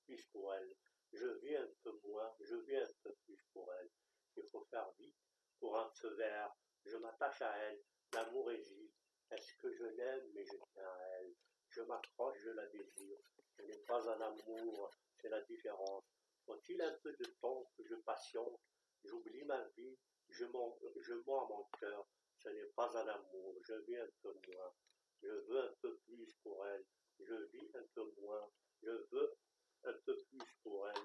plus 0.05 0.25
pour 0.27 0.53
elle. 0.53 0.73
Je 1.11 1.27
vis 1.41 1.57
un 1.57 1.69
peu 1.83 1.99
moins, 2.05 2.33
je 2.39 2.55
vis 2.55 2.77
un 2.77 2.93
peu 3.03 3.13
plus 3.25 3.43
pour 3.51 3.73
elle. 3.73 3.89
Il 4.37 4.43
faut 4.51 4.65
faire 4.71 4.89
vite 4.99 5.17
pour 5.59 5.77
un 5.77 5.89
feu 5.91 6.13
vert. 6.15 6.55
Je 6.85 6.97
m'attache 6.97 7.41
à 7.41 7.57
elle, 7.57 7.81
l'amour 8.13 8.51
hésite. 8.51 8.93
Est-ce 9.31 9.55
que 9.57 9.71
je 9.71 9.83
l'aime, 9.83 10.31
mais 10.33 10.45
je 10.45 10.55
tiens 10.73 10.87
à 10.87 11.07
elle. 11.19 11.33
Je 11.69 11.81
m'accroche, 11.81 12.37
je 12.39 12.49
la 12.49 12.65
désire. 12.67 13.19
Ce 13.57 13.61
n'est 13.63 13.83
pas 13.87 14.09
un 14.09 14.21
amour, 14.21 14.91
c'est 15.21 15.29
la 15.29 15.41
différence. 15.41 16.03
Faut-il 16.45 16.81
un 16.81 16.97
peu 17.03 17.13
de 17.13 17.25
temps 17.41 17.69
que 17.77 17.83
je 17.83 17.95
patiente? 17.95 18.59
J'oublie 19.03 19.43
ma 19.45 19.63
vie, 19.77 19.97
je 20.29 20.45
mens, 20.45 20.77
je 20.97 21.13
à 21.13 21.47
mon 21.47 21.65
cœur. 21.79 22.07
Ce 22.39 22.49
n'est 22.49 22.71
pas 22.75 22.97
un 22.97 23.07
amour, 23.07 23.55
je 23.61 23.73
vis 23.85 23.97
un 23.97 24.09
peu 24.21 24.33
moins. 24.47 24.73
Je 25.21 25.29
veux 25.29 25.59
un 25.59 25.73
peu 25.81 25.97
plus 25.97 26.33
pour 26.41 26.65
elle. 26.65 26.85
Je 27.19 27.35
vis 27.51 27.69
un 27.75 27.85
peu 27.93 28.13
moins. 28.21 28.49
Je 28.81 28.91
veux 29.11 29.37
un 29.83 29.93
peu 30.05 30.17
plus 30.29 30.55
pour 30.63 30.87
elle. 30.87 31.03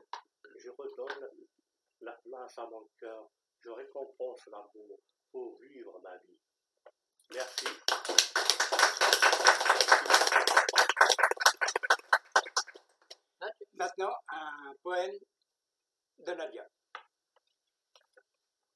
Je 0.57 0.71
redonne 0.71 1.31
la 2.01 2.13
place 2.13 2.59
à 2.59 2.67
mon 2.67 2.89
cœur. 2.99 3.31
Je 3.61 3.71
récompense 3.71 4.47
l'amour 4.47 5.01
pour 5.31 5.59
vivre 5.61 5.99
ma 6.03 6.17
vie. 6.19 6.39
Merci. 7.33 7.67
Maintenant, 13.75 14.15
un 14.29 14.75
poème 14.83 15.19
de 16.19 16.33
Nadia. 16.33 16.67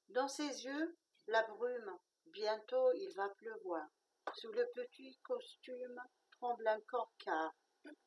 Dans 0.08 0.28
ses 0.28 0.64
yeux, 0.64 0.96
la 1.28 1.42
brume, 1.44 1.98
bientôt 2.26 2.92
il 2.94 3.12
va 3.14 3.28
pleuvoir. 3.30 3.86
Sous 4.34 4.50
le 4.52 4.66
petit 4.74 5.18
costume 5.22 6.02
tremble 6.32 6.66
un 6.66 6.80
corps 6.82 7.12
car, 7.18 7.54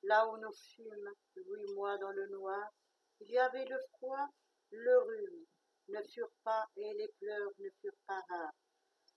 là 0.03 0.27
où 0.27 0.37
nous 0.37 0.53
fûmes, 0.53 1.13
lui 1.35 1.65
moi 1.73 1.97
dans 1.97 2.11
le 2.11 2.27
noir, 2.27 2.71
il 3.21 3.31
y 3.31 3.37
avait 3.37 3.65
le 3.65 3.79
froid, 3.93 4.27
le 4.71 4.97
rhume, 4.99 5.45
ne 5.89 6.01
furent 6.03 6.33
pas, 6.43 6.65
et 6.77 6.93
les 6.93 7.09
pleurs 7.19 7.51
ne 7.59 7.69
furent 7.81 8.01
pas 8.07 8.21
rares. 8.29 8.53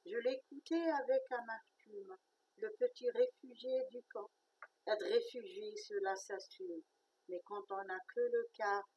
Je 0.04 0.16
l'écoutais 0.18 0.90
avec 0.90 1.22
amertume, 1.30 2.16
le 2.58 2.70
petit 2.78 3.10
réfugié 3.10 3.84
du 3.90 4.02
camp. 4.12 4.30
Être 4.86 5.04
réfugié, 5.04 5.74
cela 5.76 6.14
s'assume, 6.16 6.82
mais 7.28 7.40
quand 7.46 7.64
on 7.70 7.84
n'a 7.84 7.98
que 8.14 8.20
le 8.20 8.48
quart 8.54 8.88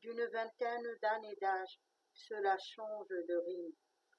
d'une 0.00 0.24
vingtaine 0.26 0.96
d'années 1.00 1.36
d'âge, 1.40 1.78
cela 2.12 2.58
change 2.58 3.08
de 3.08 3.36
rime. 3.46 3.72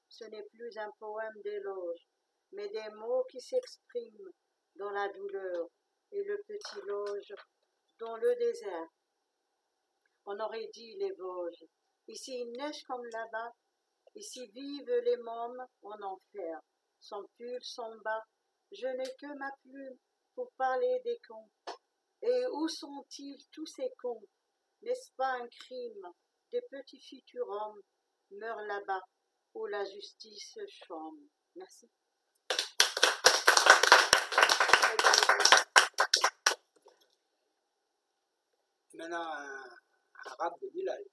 Ce 0.07 0.23
n'est 0.25 0.45
plus 0.55 0.77
un 0.77 0.91
poème 0.99 1.41
d'éloge, 1.43 2.07
mais 2.53 2.69
des 2.69 2.89
mots 2.95 3.23
qui 3.29 3.39
s'expriment 3.39 4.31
dans 4.75 4.91
la 4.91 5.09
douleur 5.09 5.67
et 6.11 6.23
le 6.23 6.41
petit 6.47 6.81
loge 6.87 7.33
dans 7.99 8.15
le 8.17 8.35
désert. 8.35 8.89
On 10.33 10.39
aurait 10.39 10.69
dit 10.73 10.95
les 10.95 11.11
Vosges. 11.11 11.65
Ici 12.07 12.39
il 12.39 12.51
neige 12.53 12.83
comme 12.83 13.03
là-bas. 13.03 13.51
Ici 14.15 14.47
vivent 14.53 15.01
les 15.03 15.17
mômes 15.17 15.67
en 15.81 16.01
enfer. 16.01 16.61
Sans 17.01 17.25
pull, 17.37 17.61
sans 17.61 17.97
bas, 17.97 18.23
je 18.71 18.87
n'ai 18.87 19.13
que 19.19 19.37
ma 19.37 19.51
plume 19.61 19.97
pour 20.33 20.49
parler 20.53 21.01
des 21.03 21.19
cons. 21.27 21.49
Et 22.21 22.45
où 22.53 22.69
sont-ils 22.69 23.43
tous 23.51 23.65
ces 23.65 23.91
cons? 24.01 24.23
N'est-ce 24.83 25.11
pas 25.17 25.33
un 25.33 25.47
crime? 25.49 26.13
Des 26.53 26.61
petits 26.61 27.01
futurs 27.01 27.49
hommes 27.49 27.81
meurent 28.29 28.61
là-bas 28.61 29.03
où 29.53 29.65
la 29.65 29.83
justice 29.83 30.57
chôme. 30.85 31.27
Merci. 31.55 31.89
Maintenant, 38.93 39.33
rap 40.25 40.53
de 40.61 40.69
Bilal. 40.69 41.03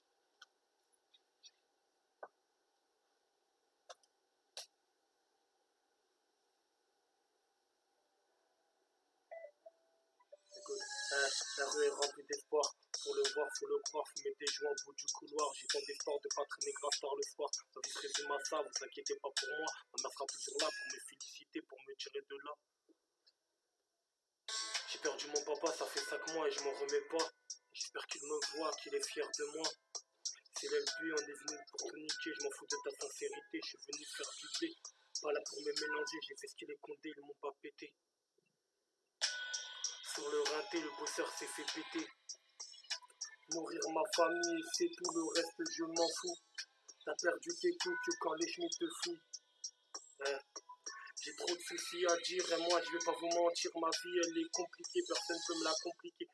La 11.57 11.65
rue 11.65 11.85
est 11.85 11.89
remplie 11.89 12.23
d'espoir. 12.29 12.63
Pour 13.03 13.15
le 13.15 13.23
voir, 13.33 13.47
faut 13.57 13.67
le 13.67 13.79
croire, 13.85 14.05
faut 14.07 14.21
mettre 14.23 14.37
des 14.37 14.45
joints 14.45 14.69
au 14.69 14.75
bout 14.85 14.93
du 14.93 15.05
couloir. 15.13 15.51
J'ai 15.55 15.67
tant 15.67 15.79
d'efforts 15.79 16.19
de 16.21 16.29
pas 16.35 16.45
traîner 16.45 16.71
grave 16.73 16.99
tard 17.01 17.15
le 17.15 17.23
soir. 17.23 17.49
Vie 17.83 17.91
se 17.91 17.99
résume 17.99 18.31
à 18.31 18.39
ça, 18.43 18.61
vous 18.61 18.85
inquiétez 18.85 19.15
pas 19.15 19.29
pour 19.35 19.49
moi. 19.57 19.67
Ma 19.93 20.03
mère 20.03 20.11
sera 20.13 20.25
toujours 20.27 20.57
là 20.61 20.67
pour 20.67 20.85
me 20.93 20.99
féliciter, 21.09 21.61
pour 21.63 21.79
me 21.87 21.95
tirer 21.95 22.21
de 22.21 22.37
là. 22.43 22.53
J'ai 24.91 24.99
perdu 24.99 25.27
mon 25.27 25.43
papa, 25.43 25.73
ça 25.73 25.85
fait 25.85 25.99
5 25.99 26.33
mois 26.33 26.47
et 26.47 26.51
je 26.51 26.63
m'en 26.63 26.73
remets 26.73 27.07
pas. 27.09 27.31
J'espère 27.79 28.05
qu'il 28.07 28.21
me 28.23 28.57
voit, 28.57 28.71
qu'il 28.83 28.93
est 28.93 29.07
fier 29.07 29.25
de 29.39 29.45
moi. 29.55 29.67
C'est 30.53 30.67
l'LP, 30.67 31.15
on 31.15 31.23
est 31.23 31.39
venu 31.47 31.57
pour 31.71 31.89
te 31.89 31.95
niquer, 31.95 32.31
je 32.35 32.43
m'en 32.43 32.51
fous 32.51 32.67
de 32.67 32.75
ta 32.83 32.91
sincérité, 32.99 33.59
je 33.63 33.67
suis 33.69 33.77
venu 33.87 34.05
faire 34.05 34.29
du 34.35 34.47
blé. 34.59 34.75
Pas 35.21 35.31
là 35.31 35.39
pour 35.47 35.59
me 35.61 35.71
mélanger, 35.71 36.17
j'ai 36.27 36.35
fait 36.35 36.47
ce 36.47 36.55
qu'il 36.55 36.69
est 36.69 36.79
condé, 36.81 37.13
ils 37.15 37.21
m'ont 37.21 37.39
pas 37.39 37.55
pété. 37.61 37.93
Sur 40.13 40.29
le 40.29 40.41
rinté, 40.41 40.81
le 40.81 40.89
bosseur 40.99 41.31
s'est 41.37 41.47
fait 41.47 41.63
péter. 41.73 42.05
Mourir 43.53 43.81
ma 43.93 44.03
famille, 44.13 44.63
c'est 44.73 44.91
tout, 44.97 45.11
le 45.15 45.23
reste 45.39 45.71
je 45.71 45.83
m'en 45.83 46.09
fous. 46.19 46.37
T'as 47.05 47.15
perdu 47.15 47.49
tes 47.61 47.71
coups 47.77 48.17
quand 48.19 48.33
les 48.33 48.47
chemins 48.51 48.67
te 48.67 48.85
fouillent. 49.03 49.21
Hein? 50.25 50.39
J'ai 51.23 51.35
trop 51.35 51.55
de 51.55 51.61
soucis 51.61 52.05
à 52.07 52.17
dire 52.17 52.53
et 52.53 52.57
moi 52.57 52.81
je 52.83 52.91
vais 52.91 53.05
pas 53.05 53.15
vous 53.21 53.29
mentir, 53.39 53.71
ma 53.75 53.89
vie 53.89 54.19
elle 54.19 54.37
est 54.37 54.51
compliquée, 54.51 54.99
personne 55.07 55.39
peut 55.47 55.59
me 55.59 55.63
la 55.63 55.73
compliquer. 55.81 56.27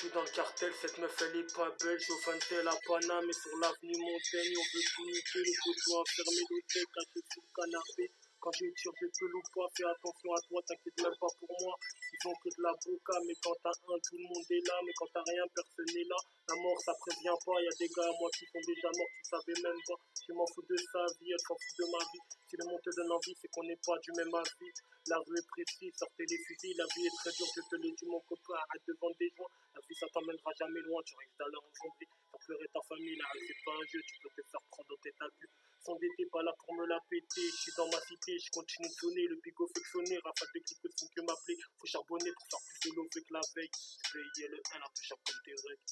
Suis 0.00 0.08
dans 0.14 0.22
le 0.22 0.30
cartel, 0.30 0.72
cette 0.80 0.96
meuf 0.96 1.14
elle 1.20 1.40
est 1.40 1.54
pas 1.54 1.68
belle, 1.78 1.98
je 1.98 2.04
suis 2.04 2.12
au 2.14 2.18
Fantel 2.20 2.66
à 2.66 2.72
Paname 2.88 3.28
et 3.28 3.32
sur 3.34 3.54
l'avenue 3.60 4.00
Montaigne, 4.00 4.54
on 4.56 4.64
veut 4.72 4.84
tout 4.96 5.04
niquer, 5.04 5.40
le 5.44 5.52
poteau 5.62 6.00
enfermé, 6.00 6.40
l'hôtel 6.48 6.84
caché 6.94 7.20
sous 7.28 7.42
le 7.42 7.52
canapé. 7.54 8.29
Quand 8.40 8.50
tire, 8.56 8.72
je 8.72 8.88
peux 8.88 9.36
ou 9.36 9.42
pas, 9.52 9.68
fais 9.76 9.84
attention 9.84 10.32
à 10.32 10.40
toi, 10.48 10.62
t'inquiète 10.64 10.96
même 10.96 11.18
pas 11.20 11.32
pour 11.38 11.52
moi. 11.60 11.76
Ils 12.08 12.20
font 12.24 12.32
que 12.40 12.48
de 12.48 12.62
la 12.64 12.72
boca, 12.72 13.16
mais 13.28 13.36
quand 13.44 13.52
t'as 13.60 13.68
un, 13.68 13.98
tout 14.00 14.16
le 14.16 14.24
monde 14.32 14.48
est 14.48 14.64
là, 14.64 14.80
mais 14.80 14.92
quand 14.96 15.08
t'as 15.12 15.24
rien, 15.28 15.44
personne 15.52 15.92
n'est 15.92 16.08
là. 16.08 16.16
La 16.48 16.56
mort, 16.56 16.80
ça 16.80 16.92
prévient 17.04 17.36
pas, 17.44 17.60
y 17.60 17.68
a 17.68 17.76
des 17.76 17.88
gars 17.92 18.08
à 18.08 18.14
moi 18.16 18.30
qui 18.32 18.48
sont 18.48 18.64
déjà 18.64 18.88
morts, 18.96 19.12
tu 19.12 19.24
savais 19.28 19.58
même 19.60 19.80
pas. 19.84 19.98
Je 20.24 20.32
m'en 20.32 20.46
fous 20.56 20.64
de 20.64 20.76
sa 20.76 21.04
vie, 21.20 21.32
elle 21.32 21.44
s'en 21.44 21.52
fout 21.52 21.74
de 21.80 21.86
ma 21.92 22.00
vie. 22.00 22.24
Si 22.48 22.56
le 22.56 22.64
monde 22.64 22.80
te 22.80 22.92
donne 22.96 23.12
envie, 23.12 23.36
c'est 23.36 23.50
qu'on 23.52 23.64
n'est 23.64 23.82
pas 23.84 23.96
du 24.00 24.10
même 24.16 24.32
avis. 24.32 24.72
La 25.08 25.18
rue 25.20 25.36
est 25.36 25.48
précise, 25.52 25.92
sortez 25.96 26.24
les 26.24 26.40
fusils, 26.44 26.76
la 26.76 26.84
vie 26.96 27.06
est 27.08 27.16
très 27.20 27.32
dure, 27.36 27.50
je 27.50 27.60
te 27.60 27.76
l'ai 27.76 27.92
dit 27.92 28.06
mon 28.06 28.20
copain, 28.24 28.56
arrête 28.56 28.84
de 28.88 28.94
vendre 29.00 29.16
des 29.20 29.32
joints. 29.36 29.52
La 29.74 29.80
vie 29.84 29.96
ça 30.00 30.06
t'emmènera 30.12 30.52
jamais 30.56 30.80
loin, 30.88 31.02
tu 31.04 31.16
risques 31.16 31.36
d'aller 31.36 31.56
en 31.56 31.68
zombie. 31.76 32.08
Faire 32.08 32.29
pleurer 32.50 32.66
ta 32.74 32.82
famille, 32.88 33.14
rue 33.14 33.46
c'est 33.46 33.62
pas 33.64 33.70
un 33.70 33.86
jeu, 33.86 34.02
tu 34.02 34.18
peux 34.22 34.30
te 34.30 34.42
faire 34.50 34.60
prendre 34.70 34.88
dans 34.88 34.96
tes 34.98 35.14
abus. 35.20 35.48
S'endetter 35.86 36.26
pas 36.32 36.42
là 36.42 36.52
pour 36.58 36.74
me 36.74 36.84
la 36.86 36.98
péter, 37.08 37.46
je 37.46 37.56
suis 37.62 37.72
dans 37.76 37.88
ma 37.88 38.00
cité, 38.02 38.36
je 38.38 38.50
continue 38.50 38.88
de 38.88 38.94
sonner, 38.94 39.28
le 39.28 39.36
bigot 39.36 39.68
fait 39.68 39.84
sonner, 39.92 40.18
rafale 40.18 40.48
de 40.54 40.60
clics 40.60 40.98
font 40.98 41.08
que 41.14 41.20
m'appeler. 41.22 41.56
Faut 41.78 41.86
charbonner 41.86 42.32
pour 42.34 42.48
faire 42.50 42.60
plus 42.66 42.90
de 42.90 42.96
l'eau 42.96 43.08
que 43.08 43.20
la 43.30 43.40
veille. 43.54 43.70
Payer 44.12 44.48
le 44.48 44.60
1 44.74 44.78
la 44.80 44.88
plus 44.90 45.06
cher 45.06 45.16
comme 45.24 45.40
tes 45.44 45.54
règles. 45.62 45.84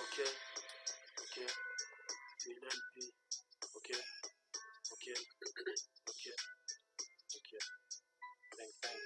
Ok, 0.00 0.16
ok, 1.20 1.36
c'est 2.38 2.54
l'LP. 2.54 3.12
Ok, 3.74 3.90
ok, 4.90 5.10
ok, 5.44 5.58
ok. 7.36 7.50
Bang, 8.56 8.72
bang. 8.82 9.00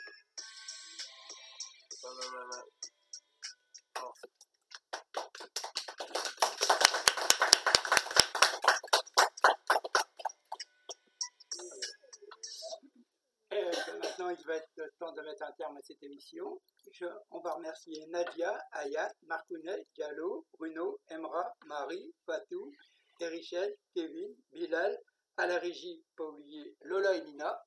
Temps 14.98 15.12
de 15.12 15.22
mettre 15.22 15.42
un 15.44 15.52
terme 15.52 15.76
à 15.76 15.82
cette 15.82 16.02
émission. 16.02 16.61
Je- 16.92 17.06
on 17.30 17.40
va 17.40 17.52
remercier 17.54 18.06
Nadia, 18.08 18.61
Ayat, 18.72 19.12
Marcounet, 19.22 19.87
Diallo, 19.94 20.46
Bruno, 20.58 21.00
Emra, 21.08 21.54
Marie, 21.66 22.14
Fatou, 22.26 22.72
Erichel, 23.20 23.76
Kevin, 23.94 24.34
Bilal, 24.52 24.98
à 25.37 25.46
la 25.46 25.58
régie, 25.58 26.04
pas 26.16 26.24
oublier 26.24 26.76
Lola 26.82 27.14
et 27.14 27.22
Nina, 27.22 27.64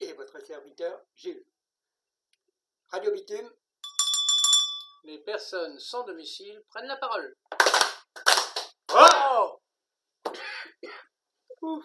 et 0.00 0.12
votre 0.14 0.40
serviteur 0.40 1.00
Gilles. 1.14 1.44
Radio 2.88 3.12
Bitume, 3.12 3.50
Les 5.04 5.18
personnes 5.18 5.78
sans 5.78 6.02
domicile 6.04 6.64
prennent 6.70 6.86
la 6.86 6.96
parole. 6.96 7.36
Oh! 8.94 9.60